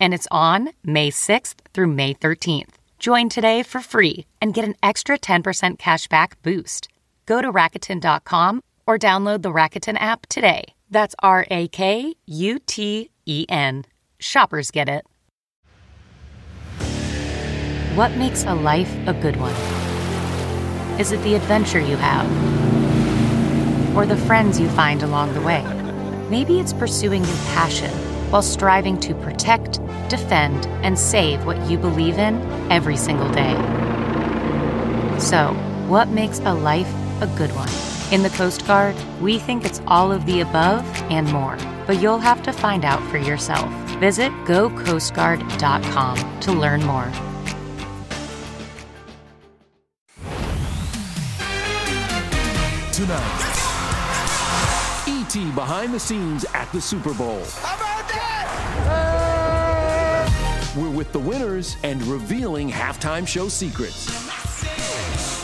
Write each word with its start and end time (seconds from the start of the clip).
and 0.00 0.12
it's 0.14 0.28
on 0.30 0.70
May 0.84 1.10
6th 1.10 1.56
through 1.72 1.88
May 1.88 2.14
13th. 2.14 2.74
Join 2.98 3.28
today 3.28 3.62
for 3.62 3.80
free 3.80 4.26
and 4.40 4.54
get 4.54 4.64
an 4.64 4.74
extra 4.82 5.18
10% 5.18 5.78
cashback 5.78 6.32
boost. 6.42 6.88
Go 7.26 7.42
to 7.42 7.52
Rakuten.com 7.52 8.62
or 8.86 8.98
download 8.98 9.42
the 9.42 9.52
Rakuten 9.52 9.96
app 10.00 10.26
today. 10.26 10.64
That's 10.90 11.14
R 11.20 11.46
A 11.50 11.68
K 11.68 12.14
U 12.26 12.58
T 12.60 13.10
E 13.26 13.46
N. 13.48 13.84
Shoppers 14.18 14.70
get 14.70 14.88
it. 14.88 15.04
What 17.96 18.16
makes 18.16 18.44
a 18.44 18.54
life 18.54 18.94
a 19.06 19.14
good 19.14 19.36
one? 19.36 19.54
Is 21.00 21.12
it 21.12 21.22
the 21.22 21.34
adventure 21.34 21.80
you 21.80 21.96
have? 21.96 22.26
Or 23.96 24.06
the 24.06 24.16
friends 24.16 24.60
you 24.60 24.68
find 24.68 25.02
along 25.02 25.34
the 25.34 25.40
way? 25.40 25.64
Maybe 26.30 26.60
it's 26.60 26.72
pursuing 26.72 27.24
your 27.24 27.36
passion 27.54 27.90
while 28.30 28.42
striving 28.42 28.98
to 29.00 29.14
protect, 29.14 29.80
defend, 30.08 30.66
and 30.82 30.98
save 30.98 31.44
what 31.44 31.70
you 31.70 31.78
believe 31.78 32.18
in 32.18 32.40
every 32.70 32.96
single 32.96 33.30
day. 33.30 33.54
So, 35.18 35.54
what 35.88 36.08
makes 36.08 36.40
a 36.40 36.52
life 36.52 36.92
a 37.20 37.26
good 37.38 37.50
one? 37.54 37.70
In 38.12 38.22
the 38.22 38.30
Coast 38.30 38.66
Guard, 38.66 38.94
we 39.20 39.38
think 39.38 39.64
it's 39.64 39.80
all 39.86 40.12
of 40.12 40.26
the 40.26 40.40
above 40.40 40.84
and 41.10 41.30
more, 41.32 41.56
but 41.86 42.00
you'll 42.00 42.18
have 42.18 42.42
to 42.44 42.52
find 42.52 42.84
out 42.84 43.02
for 43.10 43.18
yourself. 43.18 43.68
Visit 43.98 44.30
gocoastguard.com 44.44 46.40
to 46.40 46.52
learn 46.52 46.84
more. 46.84 47.10
Tonight, 52.92 53.42
E.T. 55.08 55.50
behind 55.52 55.92
the 55.92 56.00
scenes 56.00 56.44
at 56.54 56.70
the 56.72 56.80
Super 56.80 57.12
Bowl. 57.14 57.42
We're 60.76 60.90
with 60.90 61.10
the 61.12 61.18
winners 61.18 61.78
and 61.84 62.02
revealing 62.02 62.68
halftime 62.68 63.26
show 63.26 63.48
secrets. 63.48 64.04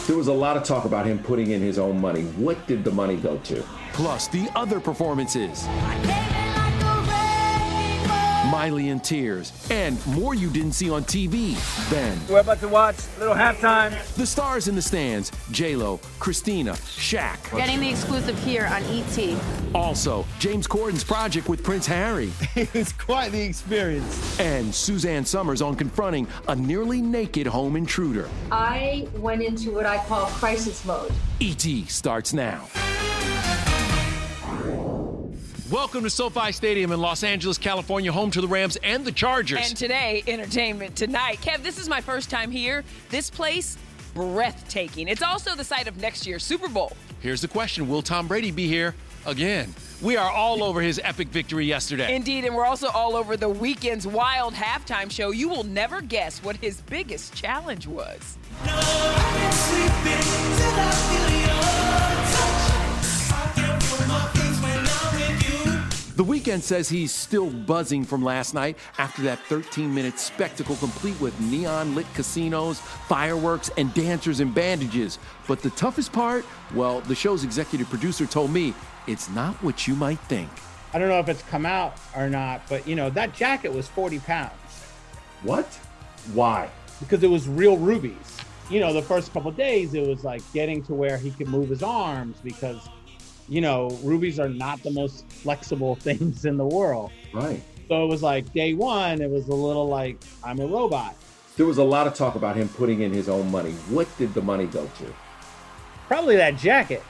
There 0.06 0.14
was 0.16 0.26
a 0.26 0.32
lot 0.32 0.58
of 0.58 0.62
talk 0.62 0.84
about 0.84 1.06
him 1.06 1.18
putting 1.20 1.52
in 1.52 1.62
his 1.62 1.78
own 1.78 1.98
money. 1.98 2.24
What 2.36 2.66
did 2.66 2.84
the 2.84 2.90
money 2.90 3.16
go 3.16 3.38
to? 3.38 3.64
Plus, 3.94 4.28
the 4.28 4.50
other 4.54 4.78
performances. 4.78 5.66
Miley 8.52 8.90
in 8.90 9.00
tears, 9.00 9.50
and 9.70 9.96
more 10.08 10.34
you 10.34 10.50
didn't 10.50 10.72
see 10.72 10.90
on 10.90 11.04
TV. 11.04 11.56
Then, 11.88 12.20
We're 12.28 12.40
about 12.40 12.60
to 12.60 12.68
watch 12.68 12.96
a 13.16 13.20
little 13.20 13.34
halftime. 13.34 13.90
the 14.16 14.26
stars 14.26 14.68
in 14.68 14.74
the 14.74 14.82
stands 14.82 15.32
J-Lo, 15.52 15.98
Christina, 16.18 16.72
Shaq. 16.72 17.56
Getting 17.56 17.80
the 17.80 17.88
exclusive 17.88 18.38
here 18.44 18.66
on 18.66 18.82
ET. 18.84 19.38
Also, 19.74 20.26
James 20.38 20.66
Corden's 20.66 21.02
project 21.02 21.48
with 21.48 21.64
Prince 21.64 21.86
Harry. 21.86 22.30
it's 22.54 22.92
quite 22.92 23.32
the 23.32 23.40
experience. 23.40 24.38
And 24.38 24.74
Suzanne 24.74 25.24
Somers 25.24 25.62
on 25.62 25.74
confronting 25.74 26.26
a 26.46 26.54
nearly 26.54 27.00
naked 27.00 27.46
home 27.46 27.74
intruder. 27.74 28.28
I 28.50 29.08
went 29.14 29.40
into 29.40 29.70
what 29.70 29.86
I 29.86 29.96
call 30.04 30.26
crisis 30.26 30.84
mode. 30.84 31.10
E.T. 31.40 31.86
starts 31.86 32.34
now. 32.34 32.68
Welcome 35.72 36.02
to 36.02 36.10
SoFi 36.10 36.52
Stadium 36.52 36.92
in 36.92 37.00
Los 37.00 37.24
Angeles, 37.24 37.56
California, 37.56 38.12
home 38.12 38.30
to 38.32 38.42
the 38.42 38.46
Rams 38.46 38.76
and 38.84 39.06
the 39.06 39.10
Chargers. 39.10 39.70
And 39.70 39.74
today, 39.74 40.22
entertainment 40.26 40.94
tonight. 40.96 41.38
Kev, 41.40 41.62
this 41.62 41.78
is 41.78 41.88
my 41.88 42.02
first 42.02 42.28
time 42.28 42.50
here. 42.50 42.84
This 43.08 43.30
place, 43.30 43.78
breathtaking. 44.12 45.08
It's 45.08 45.22
also 45.22 45.54
the 45.54 45.64
site 45.64 45.88
of 45.88 45.96
next 45.98 46.26
year's 46.26 46.42
Super 46.44 46.68
Bowl. 46.68 46.94
Here's 47.20 47.40
the 47.40 47.48
question 47.48 47.88
Will 47.88 48.02
Tom 48.02 48.28
Brady 48.28 48.50
be 48.50 48.68
here 48.68 48.94
again? 49.24 49.74
We 50.02 50.18
are 50.18 50.30
all 50.30 50.62
over 50.62 50.82
his 50.82 51.00
epic 51.02 51.28
victory 51.28 51.64
yesterday. 51.64 52.14
Indeed, 52.14 52.44
and 52.44 52.54
we're 52.54 52.66
also 52.66 52.88
all 52.88 53.16
over 53.16 53.38
the 53.38 53.48
Weeknd's 53.48 54.06
wild 54.06 54.52
halftime 54.52 55.10
show. 55.10 55.30
You 55.30 55.48
will 55.48 55.64
never 55.64 56.02
guess 56.02 56.44
what 56.44 56.56
his 56.56 56.82
biggest 56.82 57.32
challenge 57.34 57.86
was. 57.86 58.36
The 66.22 66.28
Weeknd 66.28 66.62
says 66.62 66.88
he's 66.88 67.12
still 67.12 67.50
buzzing 67.50 68.04
from 68.04 68.22
last 68.22 68.54
night 68.54 68.78
after 68.96 69.22
that 69.22 69.40
13 69.40 69.92
minute 69.92 70.20
spectacle 70.20 70.76
complete 70.76 71.20
with 71.20 71.38
neon 71.40 71.96
lit 71.96 72.06
casinos, 72.14 72.78
fireworks, 72.78 73.72
and 73.76 73.92
dancers 73.92 74.38
in 74.38 74.52
bandages. 74.52 75.18
But 75.48 75.62
the 75.62 75.70
toughest 75.70 76.12
part, 76.12 76.44
well, 76.76 77.00
the 77.00 77.16
show's 77.16 77.42
executive 77.42 77.88
producer 77.88 78.24
told 78.24 78.52
me 78.52 78.72
it's 79.08 79.28
not 79.30 79.56
what 79.64 79.88
you 79.88 79.96
might 79.96 80.20
think. 80.20 80.48
I 80.94 81.00
don't 81.00 81.08
know 81.08 81.18
if 81.18 81.28
it's 81.28 81.42
come 81.42 81.66
out 81.66 81.96
or 82.14 82.30
not, 82.30 82.62
but 82.68 82.86
you 82.86 82.94
know, 82.94 83.10
that 83.10 83.34
jacket 83.34 83.72
was 83.72 83.88
40 83.88 84.20
pounds 84.20 84.52
What? 85.42 85.66
Why? 86.34 86.70
because 87.00 87.24
it 87.24 87.30
was 87.30 87.48
real 87.48 87.76
rubies. 87.76 88.36
You 88.70 88.78
know, 88.78 88.92
the 88.92 89.02
first 89.02 89.32
couple 89.32 89.50
days 89.50 89.92
it 89.94 90.06
was 90.06 90.22
like 90.22 90.40
getting 90.52 90.84
to 90.84 90.94
where 90.94 91.18
he 91.18 91.32
could 91.32 91.48
move 91.48 91.68
his 91.68 91.82
arms 91.82 92.36
because, 92.44 92.88
you 93.52 93.60
know, 93.60 93.90
rubies 94.02 94.40
are 94.40 94.48
not 94.48 94.82
the 94.82 94.90
most 94.90 95.28
flexible 95.30 95.94
things 96.06 96.46
in 96.46 96.56
the 96.56 96.64
world. 96.64 97.12
Right. 97.34 97.62
So 97.88 98.02
it 98.02 98.06
was 98.08 98.22
like 98.22 98.50
day 98.54 98.72
one, 98.72 99.20
it 99.20 99.28
was 99.28 99.48
a 99.48 99.54
little 99.54 99.86
like, 99.88 100.16
I'm 100.42 100.58
a 100.58 100.66
robot. 100.66 101.14
There 101.58 101.66
was 101.66 101.76
a 101.76 101.84
lot 101.84 102.06
of 102.06 102.14
talk 102.14 102.34
about 102.34 102.56
him 102.56 102.70
putting 102.70 103.02
in 103.02 103.12
his 103.12 103.28
own 103.28 103.50
money. 103.50 103.72
What 103.90 104.08
did 104.16 104.32
the 104.32 104.40
money 104.40 104.64
go 104.64 104.86
to? 104.86 105.14
Probably 106.08 106.36
that 106.36 106.56
jacket. 106.56 107.02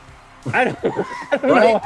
I 0.52 0.64
don't, 0.64 0.78
I 1.30 1.36
don't 1.36 1.50
Right. 1.50 1.82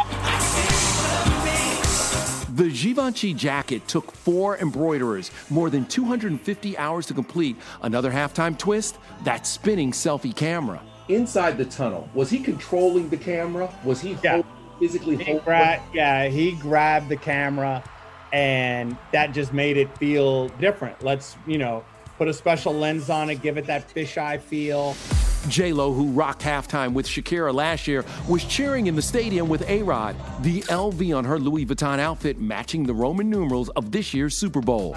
know. 2.48 2.52
The 2.54 2.70
Givenchy 2.70 3.34
jacket 3.34 3.86
took 3.86 4.10
four 4.10 4.56
embroiderers 4.56 5.30
more 5.50 5.68
than 5.68 5.84
250 5.84 6.78
hours 6.78 7.04
to 7.06 7.12
complete. 7.12 7.56
Another 7.82 8.10
halftime 8.10 8.56
twist 8.56 8.96
that 9.24 9.46
spinning 9.46 9.92
selfie 9.92 10.34
camera. 10.34 10.80
Inside 11.08 11.56
the 11.58 11.64
tunnel, 11.64 12.08
was 12.14 12.30
he 12.30 12.38
controlling 12.40 13.08
the 13.10 13.16
camera? 13.16 13.72
Was 13.84 14.00
he 14.00 14.16
Yeah. 14.22 14.32
hold- 14.32 14.46
physically 14.80 15.16
He 15.16 15.24
holding 15.24 15.44
gra- 15.44 15.80
yeah, 15.94 16.26
he 16.28 16.52
grabbed 16.52 17.08
the 17.08 17.16
camera, 17.16 17.82
and 18.32 18.96
that 19.12 19.32
just 19.32 19.52
made 19.52 19.76
it 19.76 19.88
feel 19.98 20.48
different. 20.60 21.02
Let's, 21.04 21.36
you 21.46 21.58
know, 21.58 21.82
put 22.18 22.28
a 22.28 22.34
special 22.34 22.74
lens 22.74 23.08
on 23.08 23.30
it, 23.30 23.40
give 23.40 23.56
it 23.56 23.66
that 23.66 23.88
fisheye 23.94 24.40
feel. 24.40 24.96
J 25.48 25.72
Lo, 25.72 25.92
who 25.92 26.06
rocked 26.10 26.42
halftime 26.42 26.92
with 26.92 27.06
Shakira 27.06 27.54
last 27.54 27.86
year, 27.86 28.04
was 28.28 28.42
cheering 28.44 28.88
in 28.88 28.96
the 28.96 29.02
stadium 29.02 29.48
with 29.48 29.62
A 29.68 29.82
Rod. 29.84 30.16
The 30.42 30.62
LV 30.68 31.12
on 31.16 31.24
her 31.24 31.38
Louis 31.38 31.64
Vuitton 31.64 32.00
outfit 32.00 32.40
matching 32.40 32.82
the 32.82 32.94
Roman 32.94 33.30
numerals 33.30 33.68
of 33.70 33.92
this 33.92 34.12
year's 34.12 34.36
Super 34.36 34.60
Bowl. 34.60 34.96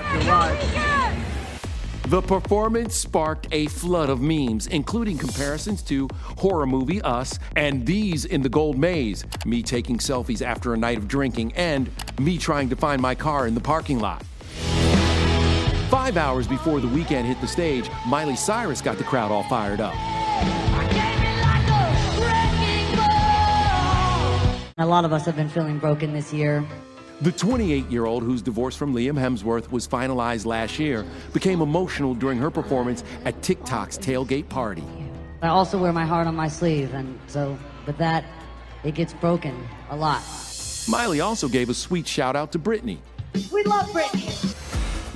The 2.10 2.24
performance 2.24 2.96
sparked 2.96 3.48
a 3.52 3.68
flood 3.68 4.10
of 4.10 4.20
memes, 4.20 4.66
including 4.66 5.16
comparisons 5.16 5.84
to 5.84 6.08
horror 6.40 6.66
movie 6.66 7.00
Us 7.04 7.38
and 7.56 7.86
these 7.86 8.26
in 8.26 8.42
the 8.42 8.50
Gold 8.50 8.80
Maze, 8.80 9.26
me 9.46 9.62
taking 9.62 10.00
selfies 10.00 10.42
after 10.42 10.74
a 10.74 10.78
night 10.78 10.98
of 10.98 11.08
drinking, 11.08 11.54
and 11.54 11.92
me 12.20 12.40
trying 12.40 12.68
to 12.70 12.76
find 12.76 13.00
my 13.00 13.14
car 13.14 13.46
in 13.46 13.54
the 13.54 13.62
parking 13.62 14.00
lot. 14.00 14.24
Five 15.92 16.18
hours 16.18 16.48
before 16.48 16.80
the 16.80 16.88
Weeknd 16.88 17.26
hit 17.26 17.40
the 17.42 17.48
stage, 17.48 17.88
Miley 18.08 18.36
Cyrus 18.36 18.82
got 18.82 18.98
the 18.98 19.04
crowd 19.04 19.32
all 19.32 19.44
fired 19.44 19.80
up. 19.80 19.94
A 24.80 24.86
lot 24.86 25.06
of 25.06 25.14
us 25.14 25.26
have 25.26 25.36
been 25.36 25.50
feeling 25.50 25.78
broken 25.78 26.12
this 26.12 26.34
year. 26.34 26.66
The 27.22 27.34
28 27.34 27.92
year 27.92 28.06
old, 28.06 28.24
whose 28.24 28.42
divorce 28.42 28.78
from 28.78 28.96
Liam 28.96 29.20
Hemsworth 29.20 29.70
was 29.72 29.86
finalized 29.86 30.46
last 30.46 30.80
year, 30.80 31.06
became 31.34 31.60
emotional 31.60 32.14
during 32.14 32.38
her 32.40 32.50
performance 32.50 33.04
at 33.26 33.42
TikTok's 33.42 33.98
tailgate 33.98 34.48
party. 34.48 34.86
I 35.42 35.50
also 35.50 35.78
wear 35.78 35.92
my 35.92 36.06
heart 36.06 36.28
on 36.28 36.36
my 36.38 36.48
sleeve, 36.48 36.94
and 36.94 37.20
so 37.28 37.60
with 37.86 37.98
that, 37.98 38.24
it 38.86 38.96
gets 38.96 39.14
broken 39.14 39.68
a 39.90 39.98
lot. 39.98 40.22
Miley 40.88 41.20
also 41.20 41.50
gave 41.50 41.70
a 41.70 41.74
sweet 41.74 42.08
shout 42.08 42.38
out 42.38 42.54
to 42.54 42.60
Britney. 42.60 43.00
We 43.52 43.64
love 43.64 43.88
Britney. 43.90 44.56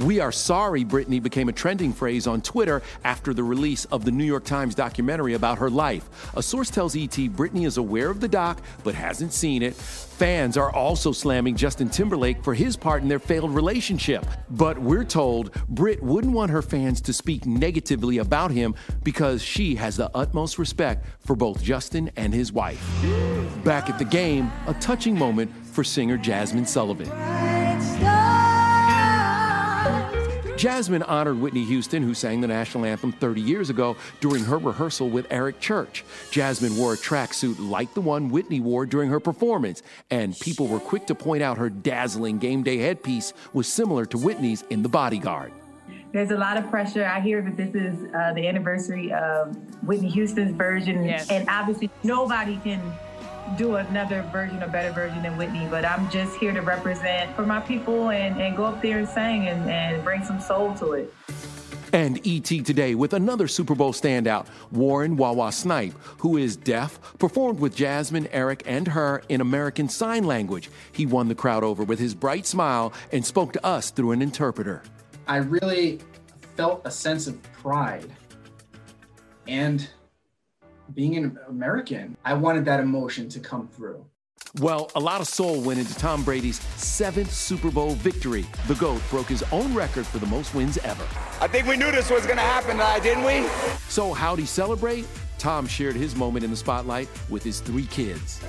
We 0.04 0.20
are 0.20 0.34
sorry 0.34 0.84
Britney 0.84 1.24
became 1.24 1.48
a 1.48 1.54
trending 1.54 1.94
phrase 1.94 2.28
on 2.28 2.42
Twitter 2.42 2.82
after 3.06 3.34
the 3.34 3.44
release 3.44 3.86
of 3.86 4.04
the 4.04 4.12
New 4.12 4.26
York 4.26 4.44
Times 4.44 4.76
documentary 4.76 5.36
about 5.36 5.60
her 5.60 5.70
life. 5.70 6.10
A 6.36 6.44
source 6.44 6.70
tells 6.70 6.96
ET 6.98 7.12
Britney 7.12 7.66
is 7.66 7.78
aware 7.78 8.10
of 8.10 8.20
the 8.20 8.28
doc 8.28 8.62
but 8.84 8.96
hasn't 8.96 9.32
seen 9.32 9.62
it. 9.62 9.76
Fans 10.24 10.56
are 10.56 10.74
also 10.74 11.12
slamming 11.12 11.54
Justin 11.54 11.90
Timberlake 11.90 12.42
for 12.46 12.54
his 12.54 12.78
part 12.78 13.02
in 13.02 13.10
their 13.10 13.20
failed 13.20 13.54
relationship. 13.54 14.26
But 14.52 14.80
we're 14.80 15.04
told 15.04 15.54
Brit 15.68 16.02
wouldn't 16.02 16.32
want 16.32 16.50
her 16.50 16.62
fans 16.62 17.02
to 17.02 17.12
speak 17.12 17.46
negatively 17.46 18.20
about 18.20 18.50
him 18.50 18.74
because 19.04 19.44
she 19.44 19.76
has 19.76 19.98
the 19.98 20.10
utmost 20.16 20.58
respect 20.58 21.06
for 21.20 21.36
both 21.36 21.62
Justin 21.62 22.10
and 22.16 22.34
his 22.34 22.54
wife. 22.54 22.82
Back 23.66 23.90
at 23.90 24.00
the 24.00 24.06
game, 24.06 24.50
a 24.66 24.74
touching 24.76 25.20
moment 25.20 25.54
for 25.66 25.84
singer 25.84 26.18
Jazmine 26.18 26.70
Sullivan. 26.70 27.53
Jazmine 30.58 31.04
honored 31.08 31.40
Whitney 31.40 31.66
Houston, 31.66 32.04
who 32.04 32.14
sang 32.14 32.40
the 32.42 32.48
national 32.48 32.86
anthem 32.86 33.12
30 33.12 33.42
years 33.42 33.70
ago 33.70 33.98
during 34.22 34.44
her 34.46 34.58
rehearsal 34.58 35.10
with 35.10 35.26
Eric 35.30 35.60
Church. 35.60 36.06
Jazmine 36.32 36.78
wore 36.78 36.94
a 36.94 36.98
tracksuit 36.98 37.56
like 37.60 37.94
the 37.94 38.02
one 38.02 38.30
Whitney 38.30 38.60
wore 38.60 38.86
during 38.86 39.10
her 39.10 39.20
performance, 39.20 39.82
and 40.12 40.38
people 40.40 40.68
were 40.68 40.80
quick 40.80 41.08
to 41.08 41.16
point 41.16 41.42
out 41.44 41.58
her 41.58 41.70
dazzling 41.70 42.38
game 42.38 42.62
day 42.64 42.78
headpiece 42.78 43.34
was 43.52 43.68
similar 43.68 44.06
to 44.06 44.18
Whitney's 44.18 44.64
in 44.70 44.84
The 44.84 44.90
Bodyguard. 44.90 45.52
There's 46.12 46.30
a 46.32 46.38
lot 46.38 46.58
of 46.58 46.70
pressure. 46.70 47.04
I 47.06 47.20
hear 47.20 47.42
that 47.42 47.58
this 47.58 47.74
is 47.74 47.98
uh, 48.14 48.34
the 48.34 48.48
anniversary 48.48 49.12
of 49.12 49.56
Whitney 49.84 50.10
Houston's 50.12 50.56
version, 50.56 51.04
Yes. 51.04 51.30
and 51.32 51.50
obviously 51.50 51.90
nobody 52.04 52.58
can 52.64 52.80
do 53.58 53.76
another 53.76 54.24
version, 54.32 54.64
a 54.64 54.68
better 54.68 54.92
version 54.92 55.24
than 55.24 55.38
Whitney. 55.38 55.68
But 55.70 55.86
I'm 55.86 56.10
just 56.10 56.36
here 56.38 56.54
to 56.54 56.62
represent 56.62 57.36
for 57.36 57.46
my 57.46 57.60
people 57.60 58.10
and, 58.10 58.42
and 58.42 58.56
go 58.56 58.66
up 58.66 58.82
there 58.82 59.00
and 59.00 59.08
sing 59.08 59.48
and, 59.48 59.70
and 59.70 60.04
bring 60.04 60.24
some 60.24 60.40
soul 60.40 60.74
to 60.76 60.94
it. 60.94 61.14
And 61.94 62.20
ET 62.26 62.46
today 62.46 62.96
with 62.96 63.14
another 63.14 63.48
Super 63.48 63.76
Bowl 63.76 63.94
standout, 63.94 64.48
Warren 64.72 65.16
Wawa 65.16 65.52
Snipe, 65.52 65.94
who 66.18 66.38
is 66.38 66.56
deaf, 66.56 67.00
performed 67.20 67.60
with 67.60 67.76
Jazmine, 67.76 68.28
Eric, 68.32 68.64
and 68.66 68.88
her 68.88 69.22
in 69.30 69.42
American 69.42 69.88
Sign 69.88 70.24
Language. 70.24 70.72
He 70.92 71.06
won 71.06 71.28
the 71.28 71.36
crowd 71.36 71.64
over 71.64 71.84
with 71.84 72.00
his 72.00 72.16
bright 72.16 72.48
smile 72.48 72.94
and 73.12 73.24
spoke 73.24 73.54
to 73.54 73.64
us 73.64 73.92
through 73.92 74.12
an 74.12 74.24
interpreter. 74.24 74.82
I 75.28 75.38
really 75.38 76.00
felt 76.58 76.82
a 76.84 76.90
sense 76.90 77.28
of 77.28 77.42
pride. 77.54 78.12
And 79.48 79.88
being 80.94 81.18
an 81.18 81.38
American, 81.48 82.18
I 82.26 82.34
wanted 82.34 82.66
that 82.66 82.80
emotion 82.80 83.30
to 83.30 83.40
come 83.40 83.68
through. 83.68 84.06
Well, 84.60 84.92
a 84.96 85.00
lot 85.00 85.20
of 85.20 85.28
soul 85.28 85.62
went 85.62 85.80
into 85.80 85.96
Tom 85.96 86.24
Brady's 86.24 86.62
seventh 86.78 87.32
Super 87.32 87.72
Bowl 87.72 87.96
victory. 87.96 88.46
The 88.68 88.76
GOAT 88.76 89.02
broke 89.10 89.28
his 89.28 89.44
own 89.52 89.74
record 89.74 90.06
for 90.06 90.20
the 90.20 90.28
most 90.28 90.54
wins 90.54 90.78
ever. 90.80 91.08
I 91.42 91.48
think 91.48 91.66
we 91.68 91.76
knew 91.76 91.92
this 91.92 92.12
was 92.12 92.26
going 92.26 92.38
to 92.38 92.44
happen 92.44 92.72
tonight, 92.72 93.02
didn't 93.02 93.24
we? 93.24 93.48
So, 93.90 94.14
how'd 94.14 94.38
he 94.38 94.46
celebrate? 94.46 95.08
Tom 95.40 95.66
shared 95.66 95.96
his 95.96 96.16
moment 96.16 96.46
in 96.46 96.52
the 96.52 96.58
spotlight 96.58 97.10
with 97.30 97.44
his 97.44 97.62
three 97.62 97.88
kids. 97.88 98.42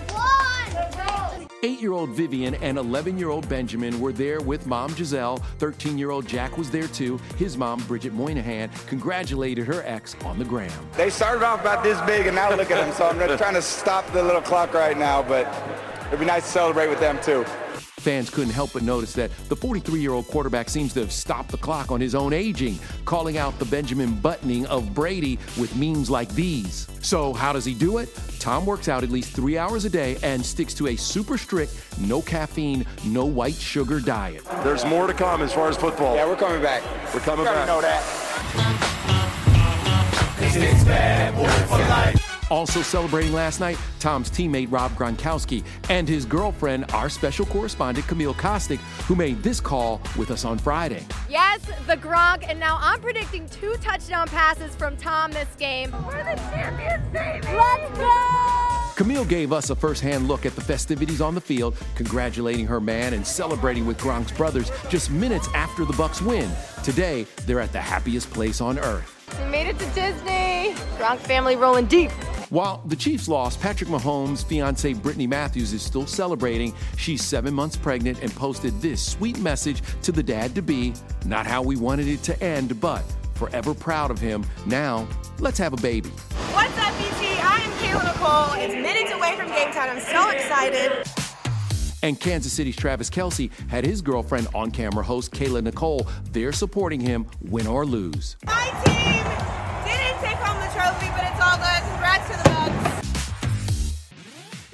Eight 1.64 1.80
year 1.80 1.92
old 1.92 2.10
Vivian 2.10 2.56
and 2.56 2.76
11 2.76 3.16
year 3.16 3.30
old 3.30 3.48
Benjamin 3.48 3.98
were 3.98 4.12
there 4.12 4.38
with 4.42 4.66
mom 4.66 4.92
Gisele. 4.92 5.38
13 5.60 5.96
year 5.96 6.10
old 6.10 6.28
Jack 6.28 6.58
was 6.58 6.70
there 6.70 6.86
too. 6.86 7.18
His 7.38 7.56
mom, 7.56 7.82
Bridget 7.84 8.12
Moynahan, 8.12 8.70
congratulated 8.86 9.66
her 9.66 9.82
ex 9.86 10.14
on 10.26 10.38
the 10.38 10.44
gram. 10.44 10.70
They 10.94 11.08
started 11.08 11.42
off 11.42 11.62
about 11.62 11.82
this 11.82 11.98
big, 12.02 12.26
and 12.26 12.36
now 12.36 12.54
look 12.54 12.70
at 12.70 12.84
them. 12.84 12.92
So 12.92 13.06
I'm 13.06 13.18
just 13.18 13.38
trying 13.42 13.54
to 13.54 13.62
stop 13.62 14.06
the 14.12 14.22
little 14.22 14.42
clock 14.42 14.74
right 14.74 14.98
now, 14.98 15.22
but 15.22 15.50
it'd 16.08 16.20
be 16.20 16.26
nice 16.26 16.44
to 16.44 16.50
celebrate 16.50 16.88
with 16.88 17.00
them 17.00 17.18
too. 17.22 17.46
Fans 18.04 18.28
couldn't 18.28 18.52
help 18.52 18.74
but 18.74 18.82
notice 18.82 19.14
that 19.14 19.30
the 19.48 19.56
43 19.56 19.98
year 19.98 20.12
old 20.12 20.26
quarterback 20.28 20.68
seems 20.68 20.92
to 20.92 21.00
have 21.00 21.10
stopped 21.10 21.50
the 21.50 21.56
clock 21.56 21.90
on 21.90 22.02
his 22.02 22.14
own 22.14 22.34
aging, 22.34 22.78
calling 23.06 23.38
out 23.38 23.58
the 23.58 23.64
Benjamin 23.64 24.14
buttoning 24.16 24.66
of 24.66 24.92
Brady 24.92 25.38
with 25.58 25.74
memes 25.74 26.10
like 26.10 26.28
these. 26.34 26.86
So, 27.00 27.32
how 27.32 27.54
does 27.54 27.64
he 27.64 27.72
do 27.72 27.96
it? 27.96 28.14
Tom 28.40 28.66
works 28.66 28.90
out 28.90 29.04
at 29.04 29.08
least 29.10 29.34
three 29.34 29.56
hours 29.56 29.86
a 29.86 29.90
day 29.90 30.18
and 30.22 30.44
sticks 30.44 30.74
to 30.74 30.88
a 30.88 30.96
super 30.96 31.38
strict, 31.38 31.72
no 31.98 32.20
caffeine, 32.20 32.84
no 33.06 33.24
white 33.24 33.54
sugar 33.54 34.00
diet. 34.00 34.44
There's 34.62 34.84
more 34.84 35.06
to 35.06 35.14
come 35.14 35.40
as 35.40 35.54
far 35.54 35.70
as 35.70 35.76
football. 35.78 36.14
Yeah, 36.14 36.26
we're 36.26 36.36
coming 36.36 36.60
back. 36.60 36.82
We're 37.14 37.20
coming 37.20 37.46
You 37.46 37.52
already 37.52 37.66
back. 37.66 37.68
know 37.68 37.80
that. 37.80 39.04
Also 42.50 42.82
celebrating 42.82 43.32
last 43.32 43.58
night, 43.58 43.78
Tom's 44.00 44.30
teammate 44.30 44.70
Rob 44.70 44.92
Gronkowski 44.92 45.64
and 45.88 46.08
his 46.08 46.24
girlfriend, 46.24 46.90
our 46.92 47.08
special 47.08 47.46
correspondent 47.46 48.06
Camille 48.06 48.34
Kostek, 48.34 48.78
who 49.06 49.14
made 49.14 49.42
this 49.42 49.60
call 49.60 50.00
with 50.16 50.30
us 50.30 50.44
on 50.44 50.58
Friday. 50.58 51.04
Yes, 51.28 51.60
the 51.86 51.96
Gronk, 51.96 52.44
and 52.48 52.60
now 52.60 52.78
I'm 52.80 53.00
predicting 53.00 53.48
two 53.48 53.74
touchdown 53.80 54.28
passes 54.28 54.76
from 54.76 54.96
Tom 54.96 55.32
this 55.32 55.48
game. 55.58 55.90
We're 56.06 56.22
the 56.22 56.40
champions, 56.50 57.08
baby! 57.08 57.46
Let's 57.46 57.98
go! 57.98 58.90
Camille 58.94 59.24
gave 59.24 59.52
us 59.52 59.70
a 59.70 59.74
first-hand 59.74 60.28
look 60.28 60.46
at 60.46 60.54
the 60.54 60.60
festivities 60.60 61.20
on 61.20 61.34
the 61.34 61.40
field, 61.40 61.76
congratulating 61.96 62.66
her 62.66 62.80
man 62.80 63.14
and 63.14 63.26
celebrating 63.26 63.86
with 63.86 63.98
Gronk's 63.98 64.30
brothers 64.30 64.70
just 64.88 65.10
minutes 65.10 65.48
after 65.54 65.84
the 65.84 65.94
Bucs 65.94 66.24
win. 66.24 66.48
Today, 66.84 67.26
they're 67.46 67.58
at 67.58 67.72
the 67.72 67.80
happiest 67.80 68.30
place 68.30 68.60
on 68.60 68.78
earth. 68.78 69.10
We 69.42 69.50
made 69.50 69.66
it 69.66 69.78
to 69.80 69.86
Disney. 69.86 70.74
Gronk 70.96 71.18
family 71.18 71.56
rolling 71.56 71.86
deep. 71.86 72.12
While 72.54 72.82
the 72.86 72.94
Chiefs 72.94 73.26
lost, 73.26 73.60
Patrick 73.60 73.90
Mahomes' 73.90 74.44
fiancee 74.44 74.94
Brittany 74.94 75.26
Matthews 75.26 75.72
is 75.72 75.82
still 75.82 76.06
celebrating. 76.06 76.72
She's 76.96 77.20
seven 77.20 77.52
months 77.52 77.76
pregnant 77.76 78.22
and 78.22 78.32
posted 78.32 78.80
this 78.80 79.04
sweet 79.04 79.40
message 79.40 79.82
to 80.02 80.12
the 80.12 80.22
dad 80.22 80.54
to 80.54 80.62
be 80.62 80.94
not 81.26 81.48
how 81.48 81.62
we 81.62 81.74
wanted 81.74 82.06
it 82.06 82.22
to 82.22 82.40
end, 82.40 82.80
but 82.80 83.02
forever 83.34 83.74
proud 83.74 84.12
of 84.12 84.20
him. 84.20 84.46
Now, 84.66 85.08
let's 85.40 85.58
have 85.58 85.72
a 85.72 85.76
baby. 85.78 86.10
What's 86.52 86.78
up, 86.78 86.96
BT? 86.96 87.26
I 87.40 87.58
am 87.60 87.72
Kayla 87.82 88.04
Nicole. 88.04 88.62
It's 88.62 88.74
minutes 88.74 89.10
away 89.10 89.34
from 89.34 89.48
game 89.48 89.72
time. 89.72 89.90
I'm 89.90 90.00
so 90.00 90.30
excited. 90.30 91.08
And 92.04 92.20
Kansas 92.20 92.52
City's 92.52 92.76
Travis 92.76 93.10
Kelce 93.10 93.50
had 93.68 93.84
his 93.84 94.00
girlfriend 94.00 94.46
on 94.54 94.70
camera 94.70 95.02
host 95.02 95.32
Kayla 95.32 95.60
Nicole 95.60 96.06
there 96.30 96.52
supporting 96.52 97.00
him, 97.00 97.26
win 97.40 97.66
or 97.66 97.84
lose. 97.84 98.36
My 98.46 98.66
team 98.84 98.94
didn't 99.84 100.20
take 100.22 100.36
home 100.36 100.60
the 100.60 100.72
trophy, 100.72 101.10
but 101.16 101.24
it's 101.32 101.42
all 101.42 101.58
good. 101.58 101.83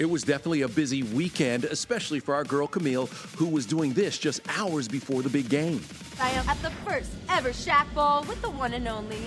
It 0.01 0.09
was 0.09 0.23
definitely 0.23 0.63
a 0.63 0.69
busy 0.69 1.03
weekend, 1.03 1.65
especially 1.65 2.21
for 2.21 2.35
our 2.35 2.43
girl 2.43 2.67
Camille, 2.67 3.05
who 3.37 3.45
was 3.45 3.67
doing 3.67 3.93
this 3.93 4.17
just 4.17 4.41
hours 4.49 4.89
before 4.89 5.21
the 5.21 5.29
big 5.29 5.51
game. 5.51 5.85
I 6.19 6.31
am 6.31 6.49
at 6.49 6.61
the 6.63 6.71
first 6.87 7.11
ever 7.29 7.51
Shaq 7.51 7.93
Ball 7.93 8.25
with 8.25 8.41
the 8.41 8.49
one 8.49 8.73
and 8.73 8.89
only. 8.89 9.21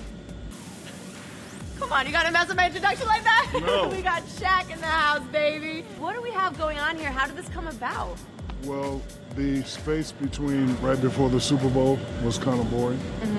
Come 1.77 1.93
on, 1.93 2.07
you 2.07 2.11
gotta 2.11 2.31
mess 2.31 2.47
with 2.47 2.57
my 2.57 2.65
introduction 2.65 3.05
like 3.05 3.23
that? 3.23 3.51
No. 3.53 3.87
we 3.95 4.01
got 4.01 4.23
Shaq 4.23 4.73
in 4.73 4.79
the 4.79 4.87
house, 4.87 5.21
baby. 5.31 5.85
What 5.99 6.15
do 6.15 6.23
we 6.23 6.31
have 6.31 6.57
going 6.57 6.79
on 6.79 6.97
here? 6.97 7.11
How 7.11 7.27
did 7.27 7.35
this 7.35 7.49
come 7.49 7.67
about? 7.67 8.17
Well, 8.63 8.99
the 9.35 9.61
space 9.65 10.11
between 10.11 10.75
right 10.81 10.99
before 10.99 11.29
the 11.29 11.39
Super 11.39 11.69
Bowl 11.69 11.99
was 12.23 12.39
kind 12.39 12.59
of 12.59 12.71
boring. 12.71 12.97
Mm-hmm. 12.97 13.32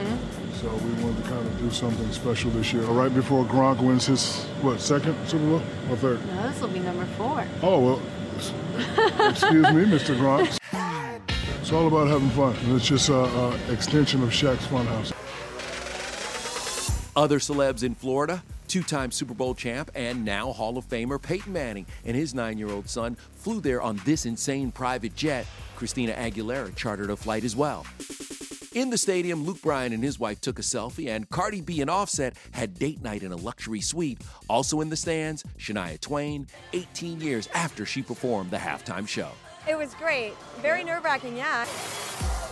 So 0.64 0.70
we 0.76 1.04
wanted 1.04 1.22
to 1.22 1.28
kind 1.28 1.46
of 1.46 1.58
do 1.58 1.70
something 1.70 2.10
special 2.10 2.50
this 2.52 2.72
year. 2.72 2.84
Right 2.84 3.12
before 3.12 3.44
Gronk 3.44 3.82
wins 3.82 4.06
his, 4.06 4.44
what, 4.62 4.80
second 4.80 5.14
Super 5.28 5.44
Bowl 5.44 5.62
or 5.90 5.96
third? 5.96 6.26
No, 6.26 6.48
this 6.48 6.58
will 6.58 6.68
be 6.68 6.78
number 6.78 7.04
four. 7.18 7.46
Oh, 7.60 7.80
well, 7.80 8.02
excuse 9.28 9.70
me, 9.74 9.84
Mr. 9.84 10.16
Gronk. 10.16 10.58
It's 11.60 11.70
all 11.70 11.86
about 11.86 12.08
having 12.08 12.30
fun. 12.30 12.56
And 12.64 12.76
it's 12.76 12.86
just 12.86 13.10
an 13.10 13.60
extension 13.70 14.22
of 14.22 14.30
Shaq's 14.30 14.66
Funhouse. 14.66 15.12
Other 17.14 17.40
celebs 17.40 17.82
in 17.82 17.94
Florida, 17.94 18.42
two 18.66 18.82
time 18.82 19.10
Super 19.10 19.34
Bowl 19.34 19.54
champ 19.54 19.90
and 19.94 20.24
now 20.24 20.50
Hall 20.50 20.78
of 20.78 20.88
Famer 20.88 21.20
Peyton 21.20 21.52
Manning 21.52 21.84
and 22.06 22.16
his 22.16 22.32
nine 22.32 22.56
year 22.56 22.70
old 22.70 22.88
son 22.88 23.18
flew 23.34 23.60
there 23.60 23.82
on 23.82 24.00
this 24.06 24.24
insane 24.24 24.72
private 24.72 25.14
jet. 25.14 25.46
Christina 25.76 26.14
Aguilera 26.14 26.74
chartered 26.74 27.10
a 27.10 27.16
flight 27.16 27.44
as 27.44 27.54
well. 27.54 27.84
In 28.74 28.90
the 28.90 28.98
stadium, 28.98 29.44
Luke 29.44 29.62
Bryan 29.62 29.92
and 29.92 30.02
his 30.02 30.18
wife 30.18 30.40
took 30.40 30.58
a 30.58 30.62
selfie, 30.62 31.08
and 31.08 31.30
Cardi 31.30 31.60
B 31.60 31.80
and 31.80 31.88
Offset 31.88 32.36
had 32.50 32.76
date 32.76 33.00
night 33.00 33.22
in 33.22 33.30
a 33.30 33.36
luxury 33.36 33.80
suite. 33.80 34.20
Also 34.48 34.80
in 34.80 34.90
the 34.90 34.96
stands, 34.96 35.44
Shania 35.56 36.00
Twain, 36.00 36.48
18 36.72 37.20
years 37.20 37.48
after 37.54 37.86
she 37.86 38.02
performed 38.02 38.50
the 38.50 38.56
halftime 38.56 39.06
show. 39.06 39.30
It 39.68 39.78
was 39.78 39.94
great. 39.94 40.34
Very 40.60 40.82
nerve 40.82 41.04
wracking, 41.04 41.36
yeah. 41.36 41.66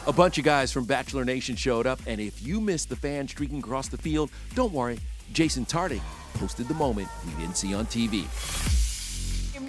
A 0.07 0.12
bunch 0.12 0.38
of 0.38 0.45
guys 0.45 0.71
from 0.71 0.85
Bachelor 0.85 1.25
Nation 1.25 1.57
showed 1.57 1.88
up, 1.88 1.99
and 2.07 2.21
if 2.21 2.41
you 2.41 2.61
missed 2.61 2.88
the 2.88 2.97
fans 2.97 3.33
streaking 3.33 3.59
across 3.59 3.88
the 3.88 3.99
field, 3.99 4.31
don't 4.55 4.73
worry. 4.73 5.00
Jason 5.33 5.67
Tartick 5.67 6.02
posted 6.35 6.69
the 6.69 6.75
moment 6.75 7.09
we 7.26 7.33
didn't 7.43 7.57
see 7.57 7.75
on 7.75 7.87
TV. 7.87 8.82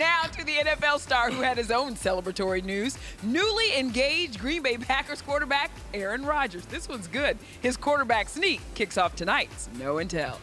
Now 0.03 0.23
to 0.23 0.43
the 0.43 0.51
NFL 0.51 0.99
star 0.99 1.31
who 1.31 1.41
had 1.41 1.55
his 1.55 1.71
own 1.71 1.95
celebratory 1.95 2.61
news. 2.61 2.97
Newly 3.23 3.73
engaged 3.79 4.37
Green 4.37 4.61
Bay 4.61 4.77
Packers 4.77 5.21
quarterback 5.21 5.71
Aaron 5.93 6.25
Rodgers. 6.25 6.65
This 6.65 6.89
one's 6.89 7.07
good. 7.07 7.37
His 7.61 7.77
quarterback 7.77 8.27
sneak 8.27 8.59
kicks 8.73 8.97
off 8.97 9.15
tonight's 9.15 9.69
No 9.79 9.99
and 9.99 10.09
Tell. 10.09 10.41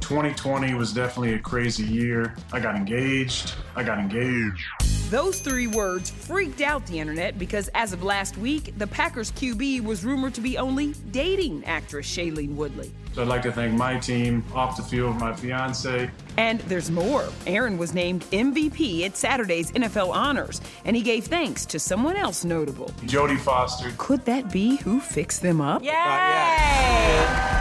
2020 0.00 0.74
was 0.74 0.92
definitely 0.92 1.34
a 1.34 1.38
crazy 1.38 1.84
year. 1.84 2.36
I 2.52 2.60
got 2.60 2.76
engaged. 2.76 3.54
I 3.74 3.82
got 3.82 3.98
engaged. 3.98 4.64
Those 5.10 5.40
three 5.40 5.66
words 5.66 6.10
freaked 6.10 6.60
out 6.60 6.86
the 6.86 6.98
internet 6.98 7.38
because 7.38 7.68
as 7.74 7.92
of 7.92 8.02
last 8.02 8.36
week, 8.38 8.72
the 8.78 8.86
Packers 8.86 9.32
QB 9.32 9.82
was 9.82 10.04
rumored 10.04 10.34
to 10.34 10.40
be 10.40 10.58
only 10.58 10.94
dating 11.10 11.64
actress 11.64 12.06
Shailene 12.06 12.54
Woodley. 12.54 12.92
So 13.14 13.22
I'd 13.22 13.28
like 13.28 13.42
to 13.42 13.52
thank 13.52 13.72
my 13.74 13.98
team, 13.98 14.44
off 14.54 14.76
the 14.76 14.82
field, 14.82 15.16
my 15.16 15.32
fiance. 15.34 16.10
And 16.36 16.60
there's 16.60 16.90
more. 16.90 17.28
Aaron 17.46 17.78
was 17.78 17.94
named 17.94 18.22
MVP 18.30 19.04
at 19.06 19.16
Saturday's 19.16 19.72
NFL 19.72 20.10
Honors, 20.14 20.60
and 20.84 20.94
he 20.94 21.02
gave 21.02 21.24
thanks 21.24 21.64
to 21.66 21.78
someone 21.78 22.16
else 22.16 22.44
notable. 22.44 22.90
Jodie 23.02 23.40
Foster. 23.40 23.92
Could 23.98 24.24
that 24.26 24.52
be 24.52 24.76
who 24.76 25.00
fixed 25.00 25.40
them 25.40 25.60
up? 25.60 25.82
Yay! 25.82 27.55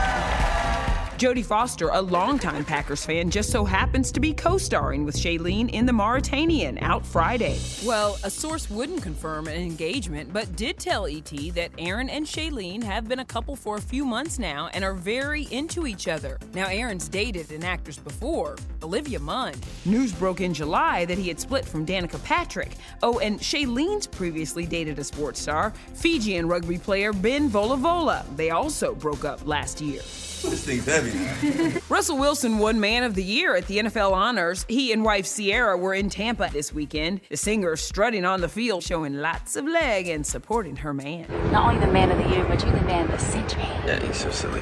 Jodie 1.18 1.46
Foster, 1.46 1.88
a 1.94 2.02
longtime 2.02 2.66
Packers 2.66 3.06
fan, 3.06 3.30
just 3.30 3.50
so 3.50 3.64
happens 3.64 4.12
to 4.12 4.20
be 4.20 4.34
co 4.34 4.58
starring 4.58 5.06
with 5.06 5.16
Shailene 5.16 5.70
in 5.70 5.86
The 5.86 5.94
Mauritanian 5.94 6.78
out 6.80 7.06
Friday. 7.06 7.58
Well, 7.86 8.18
a 8.26 8.30
source 8.30 8.70
wouldn't 8.70 9.02
confirm 9.02 9.48
an 9.48 9.56
engagement, 9.56 10.34
but 10.34 10.54
did 10.58 10.78
tell 10.78 11.06
ET 11.06 11.32
that 11.54 11.72
Aaron 11.78 12.10
and 12.10 12.26
Shailene 12.26 12.84
have 12.84 13.08
been 13.08 13.20
a 13.20 13.26
couple 13.26 13.56
for 13.56 13.78
a 13.78 13.82
few 13.82 14.04
months 14.04 14.40
now 14.40 14.70
and 14.74 14.84
are 14.84 14.94
very 14.94 15.44
into 15.52 15.88
each 15.88 16.10
other. 16.10 16.38
Now, 16.54 16.68
Aaron's 16.68 17.08
dated 17.08 17.50
an 17.54 17.64
actress 17.64 17.98
before, 17.98 18.58
Olivia 18.84 19.20
Munn. 19.20 19.54
News 19.86 20.12
broke 20.12 20.42
in 20.42 20.54
July 20.54 21.06
that 21.06 21.18
he 21.18 21.30
had 21.30 21.40
split 21.40 21.64
from 21.64 21.86
Danica 21.86 22.22
Patrick. 22.26 22.72
Oh, 23.02 23.20
and 23.20 23.40
Shailene's 23.40 24.06
previously 24.06 24.66
dated 24.66 25.00
a 25.00 25.04
sports 25.06 25.40
star, 25.40 25.72
Fijian 25.94 26.46
rugby 26.50 26.78
player 26.78 27.14
Ben 27.14 27.50
Volavola. 27.50 28.26
They 28.36 28.50
also 28.50 28.94
broke 28.94 29.24
up 29.24 29.48
last 29.48 29.80
year. 29.80 30.02
This 30.50 30.64
thing's 30.64 30.86
heavy. 30.86 31.80
Russell 31.90 32.18
Wilson 32.18 32.60
won 32.60 32.80
Man 32.80 33.04
of 33.04 33.16
the 33.16 33.24
Year 33.24 33.56
at 33.56 33.68
the 33.68 33.80
NFL 33.80 34.12
Honors. 34.14 34.66
He 34.70 34.92
and 34.92 35.04
wife 35.04 35.26
Sierra 35.26 35.78
were 35.78 35.94
in 35.94 36.10
Tampa 36.10 36.50
this 36.52 36.72
weekend. 36.72 37.22
The 37.30 37.38
singer 37.38 37.76
strutting 37.76 38.26
on 38.26 38.42
the 38.42 38.50
field, 38.50 38.84
showing 38.84 39.16
lots 39.22 39.56
of 39.56 39.66
leg 39.66 40.08
and 40.08 40.26
supporting 40.26 40.76
her 40.78 40.94
man. 40.94 41.28
Not 41.52 41.70
only 41.74 41.86
the 41.86 41.92
Man 41.92 42.12
of 42.12 42.18
the 42.18 42.30
Year, 42.30 42.46
but 42.46 42.64
you're 42.64 42.74
the 42.74 42.82
Man 42.82 43.06
of 43.06 43.12
the 43.12 43.18
Century. 43.18 43.64
Yeah, 43.86 44.04
he's 44.06 44.18
so 44.18 44.30
silly. 44.32 44.62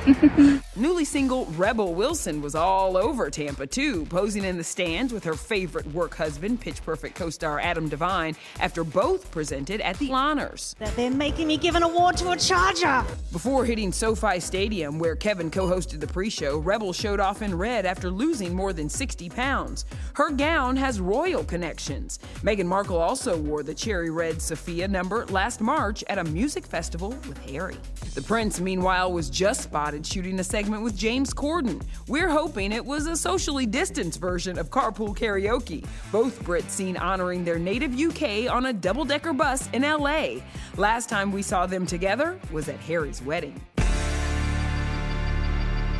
Newly 0.75 1.05
single 1.05 1.45
Rebel 1.47 1.93
Wilson 1.93 2.41
was 2.41 2.55
all 2.55 2.97
over 2.97 3.29
Tampa 3.29 3.67
too, 3.67 4.05
posing 4.05 4.43
in 4.43 4.57
the 4.57 4.63
stands 4.63 5.13
with 5.13 5.23
her 5.23 5.35
favorite 5.35 5.85
work 5.93 6.15
husband, 6.15 6.61
Pitch 6.61 6.83
Perfect 6.83 7.15
co-star 7.15 7.59
Adam 7.59 7.89
DeVine, 7.89 8.35
after 8.59 8.83
both 8.83 9.29
presented 9.31 9.81
at 9.81 9.97
the 9.99 10.11
Honors. 10.11 10.75
That 10.79 10.95
they're 10.95 11.11
making 11.11 11.47
me 11.47 11.57
give 11.57 11.75
an 11.75 11.83
award 11.83 12.17
to 12.17 12.31
a 12.31 12.37
Charger. 12.37 13.03
Before 13.31 13.65
hitting 13.65 13.91
SoFi 13.91 14.39
Stadium, 14.39 14.99
where 14.99 15.15
Kevin 15.15 15.49
co-hosted 15.73 15.99
the 15.99 16.07
pre-show, 16.07 16.59
Rebel 16.59 16.93
showed 16.93 17.19
off 17.19 17.41
in 17.41 17.55
red 17.57 17.85
after 17.85 18.09
losing 18.09 18.53
more 18.53 18.73
than 18.73 18.89
60 18.89 19.29
pounds. 19.29 19.85
Her 20.13 20.29
gown 20.29 20.75
has 20.75 20.99
royal 20.99 21.43
connections. 21.43 22.19
Meghan 22.41 22.65
Markle 22.65 22.97
also 22.97 23.37
wore 23.37 23.63
the 23.63 23.73
cherry 23.73 24.09
red 24.09 24.35
Safiyaa 24.35 24.89
number 24.89 25.25
last 25.27 25.61
March 25.61 26.03
at 26.07 26.19
a 26.19 26.23
music 26.25 26.65
festival 26.65 27.09
with 27.27 27.37
Harry. 27.49 27.77
The 28.13 28.21
prince, 28.21 28.59
meanwhile, 28.59 29.11
was 29.11 29.29
just 29.29 29.61
spotted 29.61 30.05
shooting 30.05 30.39
a 30.39 30.43
segment 30.43 30.83
with 30.83 30.95
James 30.95 31.33
Corden. 31.33 31.81
We're 32.07 32.29
hoping 32.29 32.71
it 32.71 32.85
was 32.85 33.07
a 33.07 33.15
socially 33.15 33.65
distanced 33.65 34.19
version 34.19 34.59
of 34.59 34.69
carpool 34.69 35.17
karaoke. 35.17 35.85
Both 36.11 36.43
Brits 36.43 36.69
seen 36.69 36.97
honoring 36.97 37.43
their 37.43 37.57
native 37.57 37.99
UK 37.99 38.51
on 38.51 38.67
a 38.67 38.73
double 38.73 39.05
decker 39.05 39.33
bus 39.33 39.69
in 39.73 39.81
LA. 39.81 40.35
Last 40.77 41.09
time 41.09 41.31
we 41.31 41.41
saw 41.41 41.65
them 41.65 41.85
together 41.85 42.39
was 42.51 42.69
at 42.69 42.79
Harry's 42.79 43.21
wedding. 43.23 43.59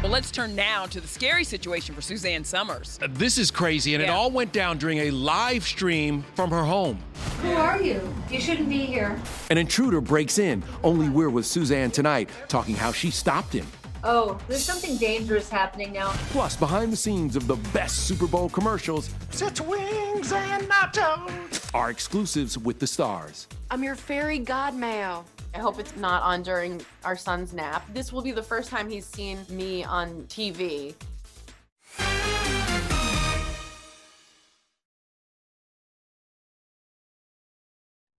Well, 0.03 0.11
let's 0.11 0.31
turn 0.31 0.53
now 0.53 0.85
to 0.87 0.99
the 0.99 1.07
scary 1.07 1.45
situation 1.45 1.95
for 1.95 2.01
Suzanne 2.01 2.43
Somers. 2.43 2.99
Uh, 3.01 3.07
This 3.09 3.37
is 3.37 3.49
crazy, 3.49 3.93
and 3.95 4.03
it 4.03 4.09
all 4.09 4.29
went 4.29 4.51
down 4.51 4.77
during 4.77 4.97
a 4.99 5.11
live 5.11 5.63
stream 5.63 6.25
from 6.35 6.49
her 6.51 6.63
home. 6.65 6.99
Who 7.41 7.53
are 7.53 7.81
you? 7.81 8.13
You 8.29 8.41
shouldn't 8.41 8.67
be 8.67 8.79
here. 8.85 9.17
An 9.49 9.57
intruder 9.57 10.01
breaks 10.01 10.39
in. 10.39 10.61
Only 10.83 11.07
we're 11.07 11.29
with 11.29 11.45
Suzanne 11.45 11.89
tonight, 11.89 12.29
talking 12.49 12.75
how 12.75 12.91
she 12.91 13.11
stopped 13.11 13.53
him. 13.53 13.65
Oh, 14.03 14.37
there's 14.49 14.65
something 14.65 14.97
dangerous 14.97 15.49
happening 15.49 15.93
now. 15.93 16.09
Plus, 16.31 16.57
behind 16.57 16.91
the 16.91 16.97
scenes 16.97 17.37
of 17.37 17.47
the 17.47 17.55
best 17.71 17.99
Super 18.05 18.27
Bowl 18.27 18.49
commercials 18.49 19.09
Such 19.29 19.61
wings 19.61 20.33
and 20.33 20.63
nachos. 20.63 21.71
are 21.73 21.89
exclusives 21.89 22.57
with 22.57 22.77
the 22.79 22.87
stars. 22.87 23.47
I'm 23.71 23.81
your 23.81 23.95
fairy 23.95 24.41
godmale. 24.41 25.23
I 25.53 25.59
hope 25.59 25.79
it's 25.79 25.95
not 25.95 26.23
on 26.23 26.41
during 26.41 26.81
our 27.05 27.15
son's 27.15 27.53
nap. 27.53 27.85
This 27.93 28.11
will 28.11 28.21
be 28.21 28.31
the 28.31 28.43
first 28.43 28.69
time 28.69 28.89
he's 28.89 29.05
seen 29.05 29.45
me 29.49 29.83
on 29.83 30.23
TV. 30.23 30.95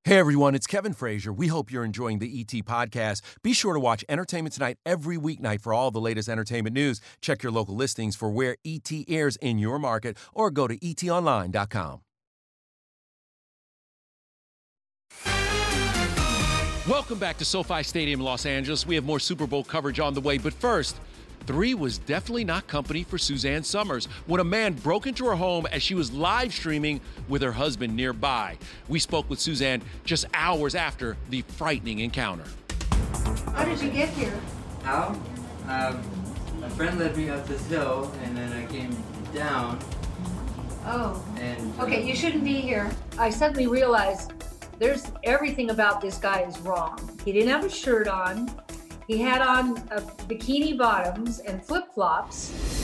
Hey 0.07 0.19
everyone, 0.19 0.55
it's 0.55 0.67
Kevin 0.67 0.93
Frazier. 0.93 1.33
We 1.33 1.47
hope 1.47 1.73
you're 1.73 1.83
enjoying 1.83 2.19
the 2.19 2.41
ET 2.41 2.53
podcast. 2.67 3.23
Be 3.43 3.55
sure 3.55 3.73
to 3.73 3.81
watch 3.81 4.05
Entertainment 4.07 4.53
Tonight 4.53 4.77
every 4.85 5.17
weeknight 5.17 5.63
for 5.63 5.73
all 5.73 5.91
the 5.91 6.01
latest 6.01 6.29
entertainment 6.29 6.75
news. 6.75 7.01
Check 7.23 7.43
your 7.43 7.51
local 7.51 7.75
listings 7.75 8.15
for 8.15 8.31
where 8.31 8.57
ET 8.67 8.93
airs 9.09 9.37
in 9.37 9.59
your 9.59 9.79
market 9.79 10.19
or 10.35 10.51
go 10.51 10.69
to 10.69 10.79
etonline.com. 10.79 12.01
Welcome 16.89 17.19
back 17.19 17.39
to 17.39 17.47
SoFi 17.47 17.83
Stadium, 17.83 18.21
Los 18.21 18.45
Angeles. 18.45 18.87
We 18.87 18.95
have 18.97 19.05
more 19.05 19.19
Super 19.19 19.47
Bowl 19.47 19.65
coverage 19.65 20.01
on 20.01 20.13
the 20.13 20.21
way, 20.21 20.37
but 20.37 20.53
first, 20.53 20.97
three 21.47 21.73
was 21.73 21.97
definitely 21.97 22.45
not 22.45 22.67
company 22.67 23.05
for 23.05 23.17
Suzanne 23.17 23.65
Somers 23.65 24.05
when 24.27 24.39
a 24.39 24.45
man 24.45 24.75
broke 24.75 25.07
into 25.07 25.25
her 25.25 25.35
home 25.35 25.65
as 25.73 25.83
she 25.83 25.95
was 25.95 26.13
live 26.13 26.53
streaming 26.53 27.01
with 27.27 27.41
her 27.41 27.53
husband 27.53 27.97
nearby. 27.97 28.59
We 28.87 28.99
spoke 28.99 29.31
with 29.31 29.41
Suzanne 29.41 29.81
just 30.05 30.27
hours 30.35 30.75
after 30.75 31.17
the 31.31 31.41
frightening 31.43 32.01
encounter. 32.01 32.45
How 33.55 33.65
did 33.65 33.81
you 33.81 33.89
get 33.91 34.11
here? 34.11 34.39
How? 34.83 35.19
Um, 35.67 36.03
a 36.63 36.69
friend 36.71 36.99
led 36.99 37.17
me 37.17 37.31
up 37.31 37.47
this 37.49 37.67
hill, 37.67 38.13
and 38.25 38.37
then 38.37 38.53
I 38.53 38.67
came 38.67 38.95
down, 39.35 39.79
Oh. 40.85 41.25
and 41.39 41.81
uh, 41.81 41.85
Okay, 41.85 42.07
you 42.07 42.15
shouldn't 42.15 42.45
be 42.45 42.57
here. 42.61 42.91
I 43.17 43.31
suddenly 43.31 43.69
realized 43.69 44.34
there's 44.79 45.11
everything 45.23 45.71
about 45.71 46.01
this 46.01 46.19
guy 46.19 46.41
is 46.41 46.59
wrong. 46.61 46.99
He 47.25 47.33
didn't 47.33 47.51
have 47.51 47.65
a 47.65 47.71
shirt 47.71 48.09
on. 48.09 48.51
He 49.07 49.19
had 49.19 49.43
on 49.43 49.79
uh, 49.91 50.01
bikini 50.29 50.77
bottoms 50.77 51.41
and 51.41 51.63
flip 51.63 51.93
flops. 51.95 52.84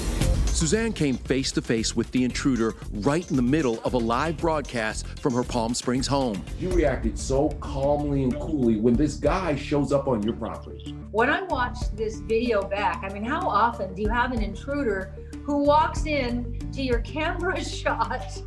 Suzanne 0.61 0.93
came 0.93 1.17
face 1.17 1.51
to 1.53 1.63
face 1.63 1.97
with 1.97 2.11
the 2.11 2.23
intruder 2.23 2.75
right 2.93 3.31
in 3.31 3.35
the 3.35 3.41
middle 3.41 3.81
of 3.83 3.95
a 3.95 3.97
live 3.97 4.37
broadcast 4.37 5.07
from 5.19 5.33
her 5.33 5.43
Palm 5.43 5.73
Springs 5.73 6.07
home. 6.07 6.45
You 6.59 6.69
reacted 6.69 7.19
so 7.19 7.49
calmly 7.63 8.25
and 8.25 8.39
coolly 8.39 8.77
when 8.77 8.93
this 8.93 9.15
guy 9.15 9.57
shows 9.57 9.91
up 9.91 10.07
on 10.07 10.23
your 10.23 10.35
property. 10.35 10.95
When 11.13 11.31
I 11.31 11.45
watched 11.45 11.97
this 11.97 12.19
video 12.19 12.61
back, 12.61 13.03
I 13.03 13.09
mean, 13.11 13.25
how 13.25 13.49
often 13.49 13.95
do 13.95 14.03
you 14.03 14.11
have 14.11 14.33
an 14.33 14.43
intruder 14.43 15.15
who 15.45 15.65
walks 15.65 16.05
in 16.05 16.59
to 16.75 16.83
your 16.83 16.99
camera 16.99 17.65
shot? 17.65 18.43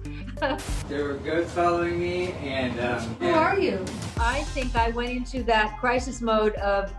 there 0.88 1.05
were 1.05 1.15
goats 1.15 1.51
following 1.53 2.00
me, 2.00 2.34
and 2.34 2.79
um, 2.79 3.15
Who 3.15 3.29
are 3.29 3.58
you? 3.58 3.84
I 4.20 4.43
think 4.43 4.75
I 4.75 4.89
went 4.89 5.10
into 5.10 5.41
that 5.46 5.79
crisis 5.79 6.22
mode 6.22 6.53
of, 6.58 6.93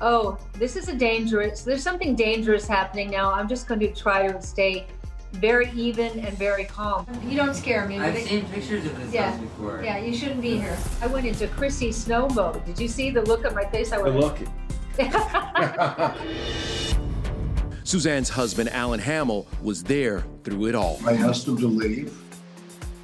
oh, 0.00 0.38
this 0.54 0.76
is 0.76 0.88
a 0.88 0.94
dangerous, 0.94 1.62
there's 1.62 1.82
something 1.82 2.14
dangerous 2.14 2.66
happening 2.66 3.10
now. 3.10 3.32
I'm 3.32 3.48
just 3.48 3.68
going 3.68 3.80
to 3.80 3.92
try 3.92 4.30
to 4.30 4.40
stay 4.42 4.86
very 5.32 5.70
even 5.72 6.18
and 6.20 6.36
very 6.36 6.64
calm. 6.64 7.06
You 7.24 7.36
don't 7.36 7.54
scare 7.54 7.86
me. 7.86 7.98
I've 7.98 8.14
but 8.14 8.24
seen 8.24 8.44
pictures 8.46 8.84
of 8.84 8.98
this 8.98 9.14
yeah, 9.14 9.30
house 9.30 9.40
before. 9.40 9.82
yeah, 9.84 9.98
you 9.98 10.16
shouldn't 10.16 10.40
be 10.40 10.58
here. 10.58 10.76
I 11.00 11.06
went 11.06 11.26
into 11.26 11.46
Chrissy 11.48 11.92
snow 11.92 12.28
mode. 12.28 12.64
Did 12.64 12.80
you 12.80 12.88
see 12.88 13.10
the 13.10 13.22
look 13.22 13.44
on 13.44 13.54
my 13.54 13.64
face? 13.66 13.92
I 13.92 13.98
The 13.98 14.04
went, 14.04 14.16
look. 14.16 14.38
Suzanne's 17.84 18.28
husband, 18.28 18.70
Alan 18.70 19.00
Hamel, 19.00 19.46
was 19.62 19.82
there 19.82 20.24
through 20.44 20.66
it 20.66 20.74
all. 20.74 21.00
I 21.06 21.14
asked 21.14 21.46
him 21.46 21.56
to 21.58 21.66
leave. 21.66 22.16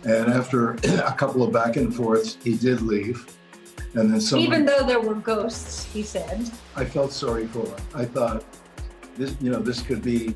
And 0.04 0.32
after 0.32 0.72
a 0.84 1.14
couple 1.16 1.42
of 1.42 1.52
back 1.52 1.76
and 1.76 1.94
forths, 1.94 2.36
he 2.42 2.56
did 2.56 2.82
leave. 2.82 3.35
And 3.96 4.12
then 4.12 4.20
someone, 4.20 4.46
even 4.46 4.66
though 4.66 4.84
there 4.86 5.00
were 5.00 5.14
ghosts, 5.14 5.84
he 5.90 6.02
said. 6.02 6.50
I 6.76 6.84
felt 6.84 7.12
sorry 7.12 7.46
for 7.46 7.66
him. 7.66 7.76
I 7.94 8.04
thought, 8.04 8.44
this, 9.16 9.34
you 9.40 9.50
know, 9.50 9.58
this 9.58 9.80
could 9.80 10.02
be 10.02 10.34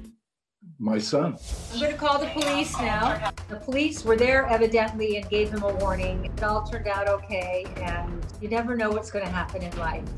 my 0.79 0.99
son. 0.99 1.37
I'm 1.75 1.79
going 1.79 1.93
to 1.93 1.99
call 1.99 2.19
the 2.19 2.29
police 2.29 2.73
now. 2.79 3.31
The 3.49 3.57
police 3.57 4.03
were 4.03 4.17
there 4.17 4.47
evidently 4.47 5.19
and 5.19 5.29
gave 5.29 5.51
him 5.51 5.63
a 5.63 5.75
warning. 5.75 6.25
It 6.25 6.43
all 6.43 6.63
turned 6.63 6.89
out 6.89 7.07
okay, 7.07 7.67
and 7.77 8.25
you 8.41 8.49
never 8.49 8.75
know 8.79 8.91
what's 8.91 9.11
going 9.11 9.27
to 9.27 9.31
happen 9.31 9.63
in 9.63 9.77
life. 9.77 10.09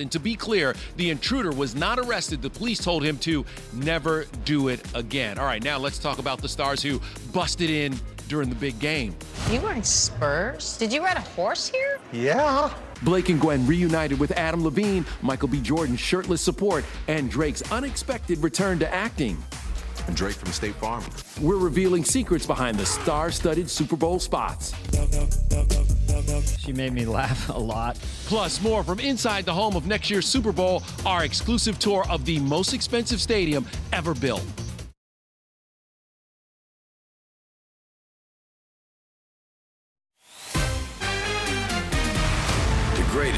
And 0.00 0.10
to 0.10 0.18
be 0.18 0.34
clear, 0.34 0.74
the 0.96 1.10
intruder 1.10 1.52
was 1.52 1.76
not 1.76 2.00
arrested. 2.00 2.42
The 2.42 2.50
police 2.50 2.82
told 2.82 3.04
him 3.04 3.16
to 3.18 3.46
never 3.74 4.26
do 4.44 4.68
it 4.68 4.82
again. 4.92 5.38
All 5.38 5.46
right, 5.46 5.62
now 5.62 5.78
let's 5.78 5.98
talk 5.98 6.18
about 6.18 6.42
the 6.42 6.48
stars 6.48 6.82
who 6.82 7.00
busted 7.32 7.70
in 7.70 7.98
during 8.28 8.48
the 8.48 8.54
big 8.54 8.78
game. 8.78 9.14
You 9.50 9.60
wearing 9.60 9.82
Spurs? 9.82 10.76
Did 10.76 10.92
you 10.92 11.02
ride 11.04 11.16
a 11.16 11.20
horse 11.20 11.68
here? 11.68 11.98
Yeah. 12.12 12.72
Blake 13.02 13.28
and 13.28 13.40
Gwen 13.40 13.66
reunited 13.66 14.18
with 14.18 14.32
Adam 14.32 14.64
Levine, 14.64 15.04
Michael 15.22 15.48
B. 15.48 15.60
Jordan's 15.60 16.00
shirtless 16.00 16.40
support, 16.40 16.84
and 17.08 17.30
Drake's 17.30 17.62
unexpected 17.70 18.38
return 18.38 18.78
to 18.78 18.92
acting. 18.92 19.36
Drake 20.14 20.36
from 20.36 20.52
State 20.52 20.74
Farm. 20.76 21.04
We're 21.40 21.56
revealing 21.56 22.04
secrets 22.04 22.46
behind 22.46 22.78
the 22.78 22.86
star 22.86 23.30
studded 23.30 23.68
Super 23.68 23.96
Bowl 23.96 24.18
spots. 24.18 24.72
She 26.58 26.72
made 26.72 26.92
me 26.92 27.04
laugh 27.04 27.48
a 27.48 27.58
lot. 27.58 27.98
Plus, 28.26 28.62
more 28.62 28.82
from 28.82 29.00
inside 29.00 29.44
the 29.44 29.52
home 29.52 29.76
of 29.76 29.86
next 29.86 30.10
year's 30.10 30.26
Super 30.26 30.52
Bowl, 30.52 30.82
our 31.04 31.24
exclusive 31.24 31.78
tour 31.78 32.04
of 32.08 32.24
the 32.24 32.38
most 32.40 32.72
expensive 32.72 33.20
stadium 33.20 33.66
ever 33.92 34.14
built. 34.14 34.44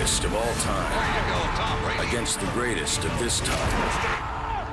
Greatest 0.09 0.25
of 0.25 0.35
all 0.35 0.55
time. 0.63 2.09
Against 2.09 2.41
the 2.41 2.47
greatest 2.47 3.05
of 3.05 3.19
this 3.19 3.41
time. 3.41 4.67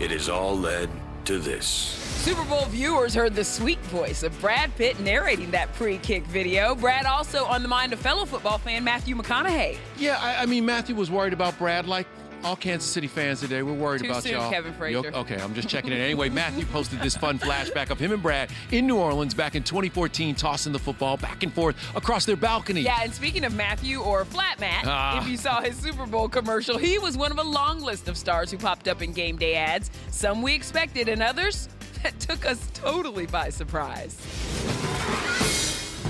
It 0.00 0.10
has 0.10 0.30
all 0.30 0.56
led 0.56 0.88
to 1.26 1.38
this. 1.38 1.66
Super 1.66 2.42
Bowl 2.44 2.64
viewers 2.66 3.14
heard 3.14 3.34
the 3.34 3.44
sweet 3.44 3.78
voice 3.80 4.22
of 4.22 4.38
Brad 4.40 4.74
Pitt 4.76 4.98
narrating 5.00 5.50
that 5.50 5.72
pre 5.74 5.98
kick 5.98 6.24
video. 6.24 6.74
Brad 6.74 7.04
also 7.04 7.44
on 7.44 7.62
the 7.62 7.68
mind 7.68 7.92
of 7.92 7.98
fellow 7.98 8.24
football 8.24 8.56
fan 8.56 8.82
Matthew 8.82 9.14
McConaughey. 9.14 9.76
Yeah, 9.98 10.18
I, 10.22 10.42
I 10.42 10.46
mean, 10.46 10.64
Matthew 10.64 10.94
was 10.94 11.10
worried 11.10 11.34
about 11.34 11.58
Brad 11.58 11.86
like 11.86 12.06
all 12.44 12.56
Kansas 12.56 12.88
City 12.88 13.06
fans 13.08 13.40
today. 13.40 13.62
We're 13.62 13.72
worried 13.72 14.02
Too 14.02 14.10
about 14.10 14.22
soon, 14.22 14.32
y'all. 14.32 14.50
Kevin 14.50 14.72
Frazier. 14.74 14.98
You- 15.10 15.16
Okay, 15.16 15.40
I'm 15.40 15.54
just 15.54 15.68
checking 15.68 15.92
in. 15.92 16.00
Anyway, 16.06 16.28
Matthew 16.28 16.64
posted 16.66 17.00
this 17.00 17.16
fun 17.16 17.38
flashback 17.38 17.90
of 17.90 17.98
him 17.98 18.12
and 18.12 18.22
Brad 18.22 18.50
in 18.70 18.86
New 18.86 18.96
Orleans 18.96 19.34
back 19.34 19.54
in 19.56 19.62
2014, 19.64 20.34
tossing 20.36 20.72
the 20.72 20.78
football 20.78 21.16
back 21.16 21.42
and 21.42 21.52
forth 21.52 21.74
across 21.96 22.24
their 22.24 22.36
balcony. 22.36 22.82
Yeah, 22.82 23.00
and 23.02 23.12
speaking 23.12 23.44
of 23.44 23.54
Matthew 23.54 24.00
or 24.00 24.24
Flat 24.24 24.60
Matt, 24.60 24.84
Ah. 24.86 25.20
if 25.20 25.28
you 25.28 25.36
saw 25.36 25.60
his 25.60 25.74
Super 25.76 26.06
Bowl 26.06 26.28
commercial, 26.28 26.78
he 26.78 26.98
was 26.98 27.16
one 27.16 27.32
of 27.32 27.38
a 27.38 27.42
long 27.42 27.80
list 27.80 28.08
of 28.08 28.16
stars 28.16 28.50
who 28.50 28.58
popped 28.58 28.86
up 28.88 29.02
in 29.02 29.12
game 29.12 29.36
day 29.36 29.54
ads. 29.56 29.90
Some 30.10 30.42
we 30.42 30.54
expected, 30.54 31.08
and 31.08 31.22
others 31.22 31.68
that 32.02 32.18
took 32.20 32.46
us 32.46 32.70
totally 32.74 33.26
by 33.26 33.48
surprise. 33.48 34.16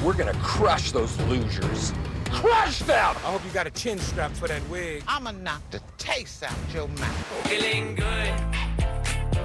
We're 0.04 0.12
gonna 0.14 0.34
crush 0.42 0.92
those 0.92 1.18
losers. 1.22 1.92
Crush 2.30 2.80
them! 2.80 3.16
I 3.16 3.30
hope 3.30 3.44
you 3.44 3.50
got 3.50 3.66
a 3.66 3.70
chin 3.70 3.98
strap 3.98 4.32
for 4.32 4.48
that 4.48 4.66
wig. 4.68 5.02
I'ma 5.06 5.32
knock 5.32 5.62
the 5.70 5.80
taste 5.98 6.42
out 6.42 6.52
your 6.72 6.88
mouth. 6.88 7.46
Feeling 7.48 7.94
good, 7.94 8.34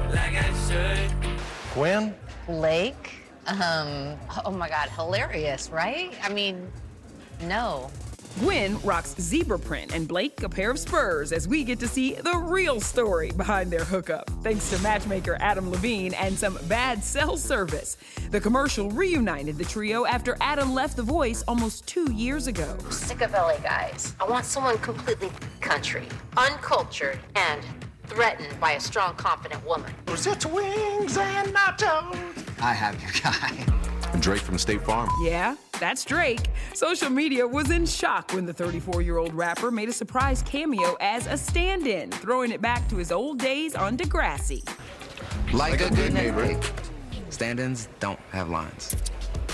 like 0.10 0.36
I 0.36 0.52
should. 0.68 1.12
Gwen? 1.74 2.16
Blake? 2.48 3.22
Um, 3.48 4.18
oh 4.46 4.52
my 4.52 4.70
God, 4.70 4.90
hilarious, 4.90 5.70
right? 5.70 6.14
I 6.24 6.30
mean, 6.30 6.72
no. 7.44 7.90
Gwen 8.40 8.80
rocks 8.82 9.14
zebra 9.20 9.60
print 9.60 9.94
and 9.94 10.08
Blake 10.08 10.42
a 10.44 10.50
pair 10.50 10.72
of 10.72 10.80
spurs 10.80 11.32
as 11.32 11.48
we 11.48 11.64
get 11.64 11.80
to 11.80 11.88
see 11.88 12.14
the 12.14 12.38
real 12.38 12.80
story 12.80 13.32
behind 13.32 13.72
their 13.72 13.84
hookup. 13.84 14.30
Thanks 14.42 14.70
to 14.70 14.82
matchmaker 14.82 15.38
Adam 15.40 15.70
Levine 15.70 16.14
and 16.14 16.38
some 16.38 16.58
bad 16.68 17.04
cell 17.04 17.38
service. 17.38 17.98
The 18.32 18.40
commercial 18.40 18.90
reunited 18.90 19.58
the 19.58 19.66
trio 19.66 20.06
after 20.06 20.38
Adam 20.42 20.74
left 20.74 20.96
The 20.96 21.04
Voice 21.04 21.44
almost 21.48 21.86
two 21.88 22.12
years 22.14 22.48
ago. 22.48 22.78
Sick 22.90 23.22
of 23.22 23.34
LA 23.34 23.58
guys. 23.58 24.16
I 24.20 24.28
want 24.28 24.46
someone 24.46 24.78
completely 24.80 25.30
country, 25.60 26.08
uncultured, 26.38 27.20
and 27.36 27.62
threatened 28.08 28.60
by 28.60 28.74
a 28.74 28.80
strong, 28.80 29.16
confident 29.16 29.66
woman. 29.66 29.94
It's 30.08 30.46
wings 30.46 31.18
and 31.18 31.54
nachos. 31.54 32.18
I 32.62 32.74
have 32.74 33.02
your 33.02 33.12
guy. 33.24 33.81
Drake 34.22 34.42
from 34.42 34.60
State 34.60 34.84
Farm. 34.84 35.10
Yeah, 35.24 35.56
that's 35.80 36.06
Drake. 36.06 36.48
Social 36.74 37.10
media 37.10 37.46
was 37.46 37.72
in 37.72 37.88
shock 37.88 38.32
when 38.34 38.46
the 38.46 38.54
34 38.54 39.01
year 39.01 39.18
old 39.18 39.34
rapper 39.34 39.72
made 39.72 39.90
a 39.90 39.94
surprise 39.94 40.44
cameo 40.44 40.96
as 41.01 41.25
a 41.25 41.36
stand 41.36 41.88
in, 41.88 42.12
throwing 42.12 42.51
it 42.51 42.62
back 42.62 42.88
to 42.90 42.98
his 42.98 43.12
old 43.12 43.40
days 43.40 43.75
on 43.75 43.98
Degrassi. 43.98 44.64
Like, 45.51 45.81
a 45.81 45.90
good 45.90 46.14
neighbor. 46.14 46.60
Stand-ins 47.29 47.90
don't 48.00 48.20
have 48.31 48.50
lines. 48.50 48.96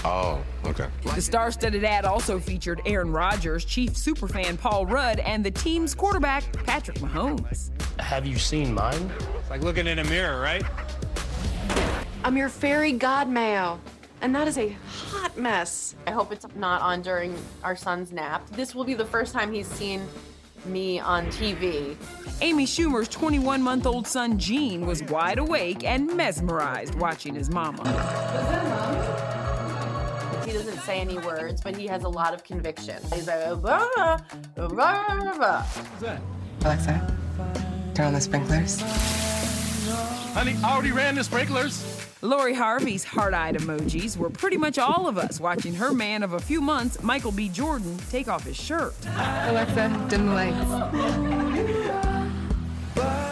Oh, 0.04 0.44
okay. 0.66 0.88
The 1.16 1.22
star 1.22 1.50
studded 1.52 1.84
ad 1.84 2.06
also 2.06 2.38
featured 2.38 2.82
Aaron 2.86 3.12
Rodgers, 3.12 3.64
chief 3.64 3.94
superfan 3.94 4.60
Paul 4.60 4.86
Rudd, 4.86 5.20
and 5.20 5.44
the 5.44 5.52
team's 5.52 5.96
quarterback, 5.96 6.44
Patrick 6.66 6.98
Mahomes. 6.98 7.72
Have 8.00 8.26
you 8.26 8.38
seen 8.38 8.74
mine? 8.74 9.12
It's 9.40 9.50
like 9.50 9.62
looking 9.62 9.88
in 9.88 10.00
a 10.00 10.04
mirror, 10.04 10.42
right? 10.42 10.64
I'm 12.24 12.36
your 12.36 12.50
fairy 12.50 12.94
godmale. 12.94 13.80
And 14.22 14.34
that 14.36 14.48
is 14.48 14.58
a 14.58 14.70
hot 14.88 15.38
mess. 15.38 15.96
I 16.08 16.12
hope 16.12 16.32
it's 16.32 16.46
not 16.56 16.82
on 16.82 17.02
during 17.02 17.36
our 17.64 17.76
son's 17.76 18.12
nap. 18.12 18.48
This 18.52 18.74
will 18.74 18.84
be 18.84 18.94
the 18.96 19.06
first 19.06 19.34
time 19.34 19.54
he's 19.54 19.68
seen 19.68 20.02
me 20.66 21.00
on 21.00 21.28
TV. 21.28 21.96
Amy 22.42 22.66
Schumer's 22.66 23.08
21 23.08 23.62
month 23.62 23.86
old 23.86 24.08
son 24.08 24.40
Gene 24.40 24.86
was 24.86 25.04
wide 25.04 25.38
awake 25.38 25.84
and 25.84 26.16
mesmerized 26.16 26.96
watching 26.96 27.36
his 27.36 27.50
mama. 27.50 27.84
He 30.46 30.52
doesn't 30.54 30.80
say 30.80 31.00
any 31.00 31.18
words, 31.20 31.62
but 31.62 31.76
he 31.76 31.86
has 31.88 32.04
a 32.04 32.10
lot 32.10 32.34
of 32.34 32.44
conviction. 32.44 32.98
He's 33.14 33.28
like, 33.28 33.62
"Bah, 33.62 33.88
bah, 33.96 34.18
bah, 34.56 34.68
bah." 35.38 35.62
What's 35.64 36.02
that? 36.02 36.22
Alexa, 36.64 37.18
turn 37.94 38.08
on 38.08 38.14
the 38.14 38.22
sprinklers. 38.22 38.82
Honey, 40.34 40.56
I 40.64 40.74
already 40.74 40.92
ran 40.92 41.16
the 41.16 41.24
sprinklers. 41.24 42.07
Lori 42.22 42.54
Harvey's 42.56 43.04
heart 43.04 43.34
eyed 43.36 43.56
emojis 43.56 44.18
were 44.18 44.30
pretty 44.30 44.58
much 44.58 44.80
all 44.80 45.08
of 45.08 45.18
us 45.20 45.40
watching 45.40 45.76
her 45.76 45.94
man 45.94 46.24
of 46.24 46.34
a 46.34 46.40
few 46.40 46.62
months, 46.62 47.04
Michael 47.04 47.32
B. 47.32 47.48
Jordan, 47.48 47.96
take 48.10 48.28
off 48.28 48.44
his 48.44 48.58
shirt. 48.58 48.96
Alexa, 49.06 50.08
dim 50.10 50.26
the 50.28 50.34
lights. 50.34 50.68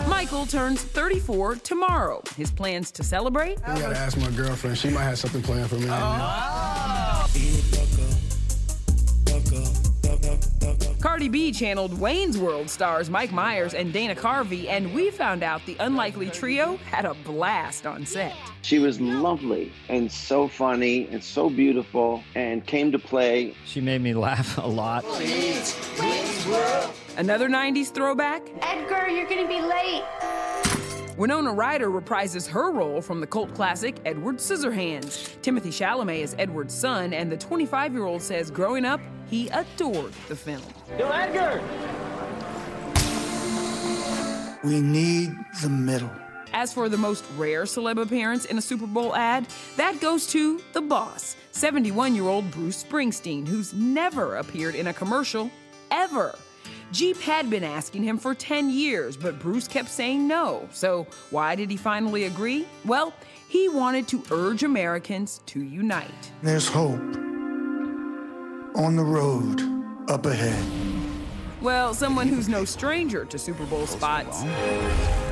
Michael 0.08 0.46
turns 0.46 0.84
34 0.84 1.56
tomorrow. 1.56 2.22
His 2.38 2.52
plans 2.52 2.92
to 2.92 3.04
celebrate? 3.04 3.58
I 3.66 3.80
gotta 3.80 3.98
ask 3.98 4.18
my 4.18 4.30
girlfriend. 4.32 4.78
She 4.78 4.90
might 4.90 5.04
have 5.04 5.18
something 5.18 5.42
planned 5.42 5.70
for 5.70 5.78
me. 5.78 5.88
Oh. 5.90 6.85
Cardi 11.06 11.30
B 11.30 11.52
channeled 11.52 12.00
Wayne's 12.00 12.36
World 12.36 12.68
stars 12.68 13.12
Mike 13.12 13.32
Myers 13.32 13.76
and 13.76 13.94
Dana 13.94 14.16
Carvey, 14.16 14.68
and 14.68 14.92
we 14.92 15.12
found 15.12 15.44
out 15.44 15.64
the 15.68 15.78
unlikely 15.80 16.32
trio 16.32 16.78
had 16.78 17.06
a 17.06 17.14
blast 17.14 17.86
on 17.86 18.08
set. 18.08 18.36
She 18.64 18.80
was 18.80 19.00
lovely 19.00 19.72
and 19.88 20.12
so 20.12 20.48
funny 20.48 21.08
and 21.12 21.24
so 21.24 21.48
beautiful 21.48 22.24
and 22.34 22.66
came 22.66 22.92
to 22.92 22.98
play. 22.98 23.54
She 23.66 23.82
made 23.82 24.02
me 24.02 24.16
laugh 24.16 24.58
a 24.58 24.66
lot. 24.66 25.06
Another 27.18 27.50
90s 27.50 27.94
throwback? 27.94 28.42
Edgar, 28.64 29.08
you're 29.08 29.30
gonna 29.30 29.48
be 29.48 29.62
late. 29.62 30.04
Winona 31.18 31.54
Ryder 31.54 31.92
reprises 31.92 32.48
her 32.48 32.72
role 32.72 33.00
from 33.00 33.22
the 33.22 33.28
cult 33.28 33.54
classic 33.54 33.96
Edward 34.06 34.38
Scissorhands. 34.38 35.38
Timothée 35.44 35.68
Chalamet 35.68 36.22
is 36.22 36.36
Edward's 36.40 36.74
son, 36.74 37.14
and 37.14 37.32
the 37.32 37.38
25 37.38 37.94
year 37.94 38.06
old 38.06 38.24
says 38.24 38.50
growing 38.50 38.86
up, 38.86 39.00
he 39.30 39.50
adored 39.50 40.14
the 40.28 40.36
film. 40.36 40.62
Yo, 40.98 41.10
Edgar! 41.10 41.62
We 44.64 44.82
need 44.82 45.36
the 45.62 45.70
middle. 45.70 46.10
As 46.54 46.74
for 46.74 46.90
the 46.90 46.98
most 46.98 47.24
rare 47.38 47.64
celeb 47.64 48.02
appearance 48.02 48.46
in 48.46 48.58
a 48.58 48.62
Super 48.62 48.88
Bowl 48.88 49.16
ad, 49.16 49.46
that 49.76 50.00
goes 50.00 50.26
to 50.28 50.62
the 50.74 50.82
boss, 50.82 51.36
71 51.52 52.16
year 52.16 52.28
old 52.28 52.50
Bruce 52.52 52.84
Springsteen, 52.84 53.48
who's 53.48 53.74
never 53.74 54.38
appeared 54.38 54.74
in 54.74 54.88
a 54.88 54.94
commercial 54.94 55.52
ever. 55.92 56.36
Jeep 56.92 57.20
had 57.20 57.50
been 57.50 57.64
asking 57.64 58.04
him 58.04 58.18
for 58.18 58.34
10 58.34 58.70
years, 58.70 59.18
but 59.18 59.38
Bruce 59.40 59.68
kept 59.68 59.90
saying 59.90 60.28
no. 60.28 60.68
So, 60.72 61.08
why 61.30 61.56
did 61.56 61.70
he 61.70 61.78
finally 61.78 62.24
agree? 62.24 62.66
Well, 62.86 63.14
he 63.50 63.68
wanted 63.70 64.08
to 64.10 64.24
urge 64.32 64.64
Americans 64.64 65.42
to 65.48 65.62
unite. 65.62 66.32
There's 66.42 66.68
hope 66.68 67.25
on 68.76 68.96
the 68.96 69.04
road 69.04 69.62
up 70.10 70.26
ahead. 70.26 70.64
Well, 71.62 71.94
someone 71.94 72.28
who's 72.28 72.50
no 72.50 72.66
stranger 72.66 73.26
to 73.26 73.40
Super 73.40 73.66
Bowl 73.66 73.88
spots, 73.88 74.42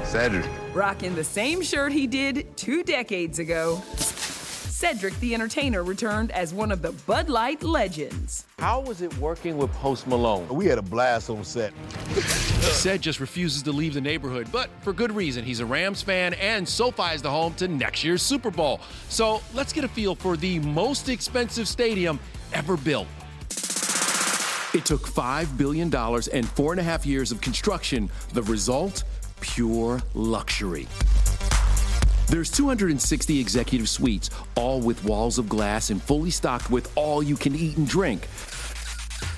Cedric. 0.09 0.49
rocking 0.73 1.13
the 1.13 1.23
same 1.23 1.61
shirt 1.61 1.91
he 1.91 2.07
did 2.07 2.55
two 2.57 2.83
decades 2.83 3.39
ago. 3.39 3.81
Cedric 3.95 5.17
the 5.19 5.33
Entertainer 5.33 5.83
returned 5.83 6.31
as 6.31 6.53
one 6.53 6.71
of 6.71 6.81
the 6.81 6.91
Bud 6.91 7.29
Light 7.29 7.63
legends. 7.63 8.45
How 8.59 8.81
was 8.81 9.01
it 9.01 9.15
working 9.17 9.57
with 9.57 9.71
Post 9.73 10.07
Malone? 10.07 10.47
We 10.49 10.65
had 10.65 10.77
a 10.77 10.81
blast 10.81 11.29
on 11.29 11.43
set. 11.43 11.71
Said 12.63 13.01
just 13.01 13.19
refuses 13.19 13.61
to 13.63 13.71
leave 13.71 13.93
the 13.93 14.01
neighborhood, 14.01 14.49
but 14.51 14.69
for 14.81 14.91
good 14.91 15.11
reason. 15.11 15.45
He's 15.45 15.59
a 15.61 15.65
Rams 15.65 16.01
fan, 16.01 16.33
and 16.33 16.67
SoFi 16.67 17.13
is 17.13 17.21
the 17.21 17.29
home 17.29 17.53
to 17.55 17.67
next 17.67 18.03
year's 18.03 18.21
Super 18.21 18.51
Bowl. 18.51 18.81
So 19.07 19.41
let's 19.53 19.71
get 19.71 19.83
a 19.83 19.87
feel 19.87 20.15
for 20.15 20.35
the 20.35 20.59
most 20.59 21.07
expensive 21.07 21.67
stadium 21.67 22.19
ever 22.51 22.75
built. 22.75 23.07
It 24.73 24.85
took 24.85 25.01
$5 25.01 25.55
billion 25.55 25.93
and 26.33 26.49
four 26.49 26.73
and 26.73 26.79
a 26.79 26.83
half 26.83 27.05
years 27.05 27.31
of 27.31 27.39
construction. 27.41 28.09
The 28.33 28.41
result? 28.41 29.03
Pure 29.39 30.01
luxury. 30.15 30.87
There's 32.27 32.49
260 32.49 33.39
executive 33.39 33.87
suites, 33.87 34.31
all 34.55 34.81
with 34.81 35.03
walls 35.03 35.37
of 35.37 35.47
glass 35.47 35.91
and 35.91 36.01
fully 36.01 36.31
stocked 36.31 36.71
with 36.71 36.91
all 36.95 37.21
you 37.21 37.35
can 37.35 37.53
eat 37.53 37.77
and 37.77 37.87
drink. 37.87 38.27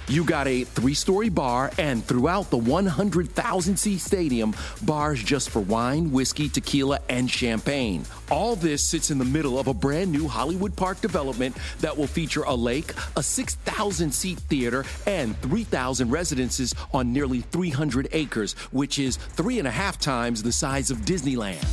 You 0.08 0.24
got 0.24 0.48
a 0.48 0.66
three 0.66 0.94
story 0.94 1.30
bar, 1.30 1.72
and 1.80 2.06
throughout 2.06 2.52
the 2.52 2.58
100,000 2.58 3.78
seat 3.78 4.00
stadium, 4.00 4.56
bars 4.84 5.22
just 5.22 5.50
for 5.50 5.62
wine, 5.62 6.12
whiskey, 6.12 6.48
tequila, 6.48 7.00
and 7.10 7.30
champagne. 7.30 8.06
All 8.30 8.56
this 8.56 8.84
sits 8.84 9.10
in 9.10 9.18
the 9.18 9.26
middle 9.26 9.58
of 9.58 9.68
a 9.68 9.74
brand 9.74 10.12
new 10.12 10.28
Hollywood 10.28 10.76
Park 10.76 11.02
development 11.02 11.58
that 11.80 11.98
will 11.98 12.06
feature 12.06 12.44
a 12.44 12.54
lake, 12.54 12.94
a 13.18 13.24
6,000 13.24 14.14
seat 14.14 14.38
theater, 14.42 14.86
and 15.08 15.36
3,000 15.42 16.12
residences 16.12 16.76
on 16.94 17.12
nearly 17.12 17.42
300 17.42 18.10
acres, 18.12 18.54
which 18.72 19.00
is 19.00 19.18
three 19.18 19.58
and 19.58 19.68
a 19.68 19.72
half 19.72 19.98
times 19.98 20.44
the 20.44 20.52
size 20.52 20.92
of 20.92 21.00
Disneyland. 21.00 21.66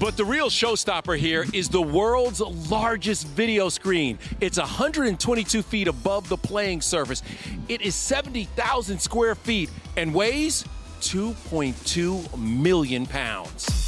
But 0.00 0.16
the 0.16 0.24
real 0.24 0.48
showstopper 0.48 1.18
here 1.18 1.44
is 1.52 1.68
the 1.68 1.82
world's 1.82 2.40
largest 2.40 3.26
video 3.26 3.68
screen. 3.68 4.18
It's 4.40 4.56
122 4.56 5.60
feet 5.62 5.88
above 5.88 6.28
the 6.28 6.36
playing 6.36 6.82
surface. 6.82 7.22
It 7.68 7.82
is 7.82 7.96
70,000 7.96 9.00
square 9.00 9.34
feet 9.34 9.70
and 9.96 10.14
weighs 10.14 10.64
2.2 11.00 12.38
million 12.38 13.06
pounds. 13.06 13.87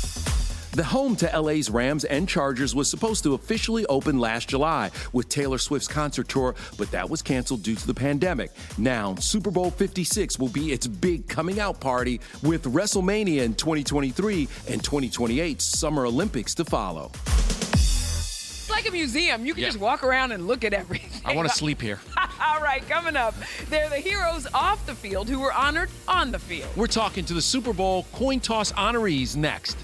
The 0.72 0.84
home 0.84 1.16
to 1.16 1.40
LA's 1.40 1.68
Rams 1.68 2.04
and 2.04 2.28
Chargers 2.28 2.76
was 2.76 2.88
supposed 2.88 3.24
to 3.24 3.34
officially 3.34 3.84
open 3.86 4.20
last 4.20 4.48
July 4.48 4.90
with 5.12 5.28
Taylor 5.28 5.58
Swift's 5.58 5.88
concert 5.88 6.28
tour, 6.28 6.54
but 6.78 6.90
that 6.92 7.10
was 7.10 7.22
canceled 7.22 7.64
due 7.64 7.74
to 7.74 7.86
the 7.86 7.94
pandemic. 7.94 8.52
Now, 8.78 9.16
Super 9.16 9.50
Bowl 9.50 9.72
56 9.72 10.38
will 10.38 10.48
be 10.48 10.72
its 10.72 10.86
big 10.86 11.26
coming 11.28 11.58
out 11.58 11.80
party 11.80 12.20
with 12.44 12.62
WrestleMania 12.64 13.42
in 13.42 13.54
2023 13.54 14.48
and 14.68 14.82
2028 14.82 15.60
Summer 15.60 16.06
Olympics 16.06 16.54
to 16.54 16.64
follow. 16.64 17.10
It's 17.72 18.70
like 18.70 18.88
a 18.88 18.92
museum. 18.92 19.44
You 19.44 19.54
can 19.54 19.62
Yeah. 19.62 19.68
just 19.70 19.80
walk 19.80 20.04
around 20.04 20.30
and 20.30 20.46
look 20.46 20.62
at 20.62 20.72
everything. 20.72 21.20
I 21.24 21.34
want 21.34 21.48
to 21.48 21.54
sleep 21.56 21.82
here. 21.82 21.98
All 22.40 22.60
right, 22.60 22.88
coming 22.88 23.16
up, 23.16 23.34
they're 23.70 23.88
the 23.88 23.96
heroes 23.98 24.46
off 24.54 24.86
the 24.86 24.94
field 24.94 25.28
who 25.28 25.40
were 25.40 25.52
honored 25.52 25.90
on 26.06 26.30
the 26.30 26.38
field. 26.38 26.68
We're 26.76 26.86
talking 26.86 27.24
to 27.24 27.34
the 27.34 27.42
Super 27.42 27.72
Bowl 27.72 28.06
coin 28.12 28.38
toss 28.38 28.70
honorees 28.72 29.34
next. 29.34 29.76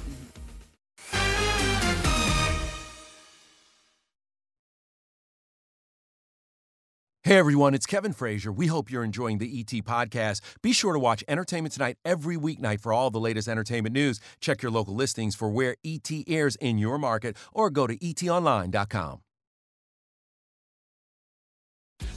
Hey 7.27 7.39
everyone, 7.39 7.75
it's 7.75 7.87
Kevin 7.87 8.13
Frazier. 8.13 8.53
We 8.53 8.69
hope 8.69 8.89
you're 8.89 9.03
enjoying 9.03 9.39
the 9.39 9.59
ET 9.59 9.83
podcast. 9.83 10.41
Be 10.63 10.73
sure 10.73 10.93
to 10.93 10.99
watch 11.01 11.25
Entertainment 11.27 11.73
Tonight 11.73 11.97
every 12.05 12.37
weeknight 12.37 12.81
for 12.81 12.93
all 12.93 13.11
the 13.11 13.19
latest 13.19 13.49
entertainment 13.49 13.93
news. 13.93 14.21
Check 14.41 14.63
your 14.63 14.71
local 14.71 14.95
listings 14.95 15.35
for 15.35 15.49
where 15.49 15.75
ET 15.85 16.09
airs 16.29 16.55
in 16.55 16.79
your 16.79 16.99
market 16.99 17.37
or 17.53 17.69
go 17.69 17.89
to 17.89 17.99
etonline.com. 17.99 19.23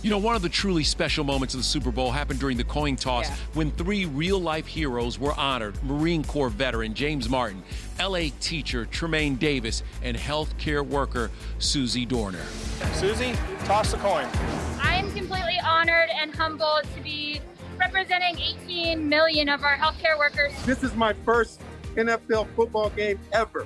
You 0.03 0.11
know, 0.11 0.19
one 0.19 0.35
of 0.35 0.43
the 0.43 0.49
truly 0.49 0.83
special 0.83 1.23
moments 1.23 1.55
of 1.55 1.61
the 1.61 1.65
Super 1.65 1.91
Bowl 1.91 2.11
happened 2.11 2.39
during 2.39 2.57
the 2.57 2.63
coin 2.63 2.95
toss 2.95 3.31
when 3.55 3.71
three 3.71 4.05
real 4.05 4.39
life 4.39 4.67
heroes 4.67 5.17
were 5.17 5.33
honored 5.33 5.83
Marine 5.83 6.23
Corps 6.23 6.49
veteran 6.49 6.93
James 6.93 7.27
Martin, 7.27 7.63
LA 7.99 8.25
teacher 8.41 8.85
Trimaine 8.85 9.39
Davis, 9.39 9.81
and 10.03 10.15
healthcare 10.15 10.85
worker 10.85 11.31
Susie 11.57 12.05
Dorner. 12.05 12.45
Susie, 12.93 13.33
toss 13.65 13.89
the 13.89 13.97
coin. 13.97 14.29
I 15.09 15.11
am 15.11 15.17
completely 15.17 15.59
honored 15.65 16.09
and 16.21 16.35
humbled 16.35 16.83
to 16.95 17.01
be 17.01 17.41
representing 17.79 18.37
18 18.37 19.09
million 19.09 19.49
of 19.49 19.63
our 19.63 19.75
healthcare 19.75 20.15
workers. 20.19 20.53
This 20.65 20.83
is 20.83 20.93
my 20.93 21.13
first 21.25 21.61
NFL 21.95 22.47
football 22.55 22.91
game 22.91 23.19
ever. 23.31 23.65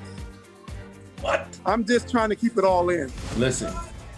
What? 1.19 1.45
I'm 1.65 1.83
just 1.83 2.09
trying 2.09 2.29
to 2.29 2.37
keep 2.37 2.57
it 2.57 2.63
all 2.63 2.89
in. 2.91 3.11
Listen, 3.35 3.73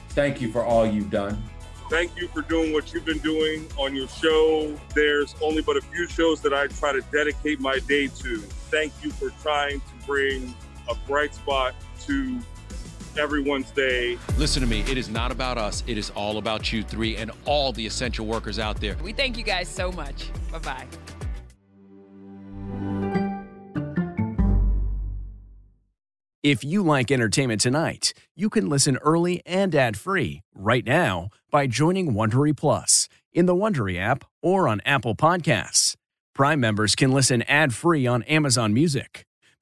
thank 0.10 0.40
you 0.40 0.52
for 0.52 0.64
all 0.64 0.86
you've 0.86 1.10
done. 1.10 1.42
Thank 1.90 2.16
you 2.16 2.28
for 2.28 2.44
doing 2.44 2.74
what 2.74 2.94
you've 2.94 3.06
been 3.06 3.18
doing 3.20 3.68
on 3.76 3.96
your 3.96 4.08
show. 4.08 4.78
There's 4.94 5.34
only 5.42 5.64
but 5.64 5.78
a 5.78 5.82
few 5.82 6.08
shows 6.08 6.42
that 6.42 6.54
I 6.54 6.68
try 6.68 6.94
to 6.94 7.02
dedicate 7.12 7.60
my 7.60 7.80
day 7.88 8.06
to. 8.06 8.38
Thank 8.70 8.94
you 9.02 9.10
for 9.10 9.32
trying 9.42 9.80
to 9.80 10.06
bring 10.06 10.54
a 10.88 10.94
bright 11.08 11.34
spot 11.34 11.74
to 12.02 12.40
everyone's 13.18 13.72
day. 13.72 14.18
Listen 14.38 14.62
to 14.62 14.68
me, 14.68 14.82
it 14.82 14.98
is 14.98 15.10
not 15.10 15.32
about 15.32 15.58
us, 15.58 15.84
it 15.88 15.98
is 15.98 16.10
all 16.12 16.38
about 16.38 16.72
you 16.72 16.84
three 16.84 17.18
and 17.18 17.32
all 17.46 17.72
the 17.72 17.86
essential 17.86 18.26
workers 18.26 18.60
out 18.60 18.80
there. 18.80 18.96
We 19.04 19.14
thank 19.14 19.38
you 19.38 19.44
guys 19.44 19.68
so 19.68 19.92
much. 19.92 20.30
Bye 20.52 20.60
bye. 20.60 20.88
If 26.44 26.64
you 26.64 26.84
like 26.84 27.10
entertainment 27.10 27.60
tonight, 27.60 28.14
you 28.36 28.52
can 28.52 28.70
listen 28.70 28.98
early 28.98 29.42
and 29.48 29.74
ad-free 29.74 30.44
right 30.54 30.86
now 30.86 31.30
by 31.50 31.66
joining 31.66 32.14
Wondery 32.14 32.56
Plus 32.56 33.10
in 33.34 33.48
the 33.48 33.56
Wondery 33.56 34.00
app 34.00 34.26
or 34.44 34.68
on 34.68 34.80
Apple 34.86 35.16
Podcasts. 35.16 35.96
Prime 36.36 36.60
members 36.60 36.94
can 36.94 37.12
listen 37.12 37.42
ad-free 37.44 38.06
on 38.06 38.22
Amazon 38.24 38.76
Music. 38.76 39.26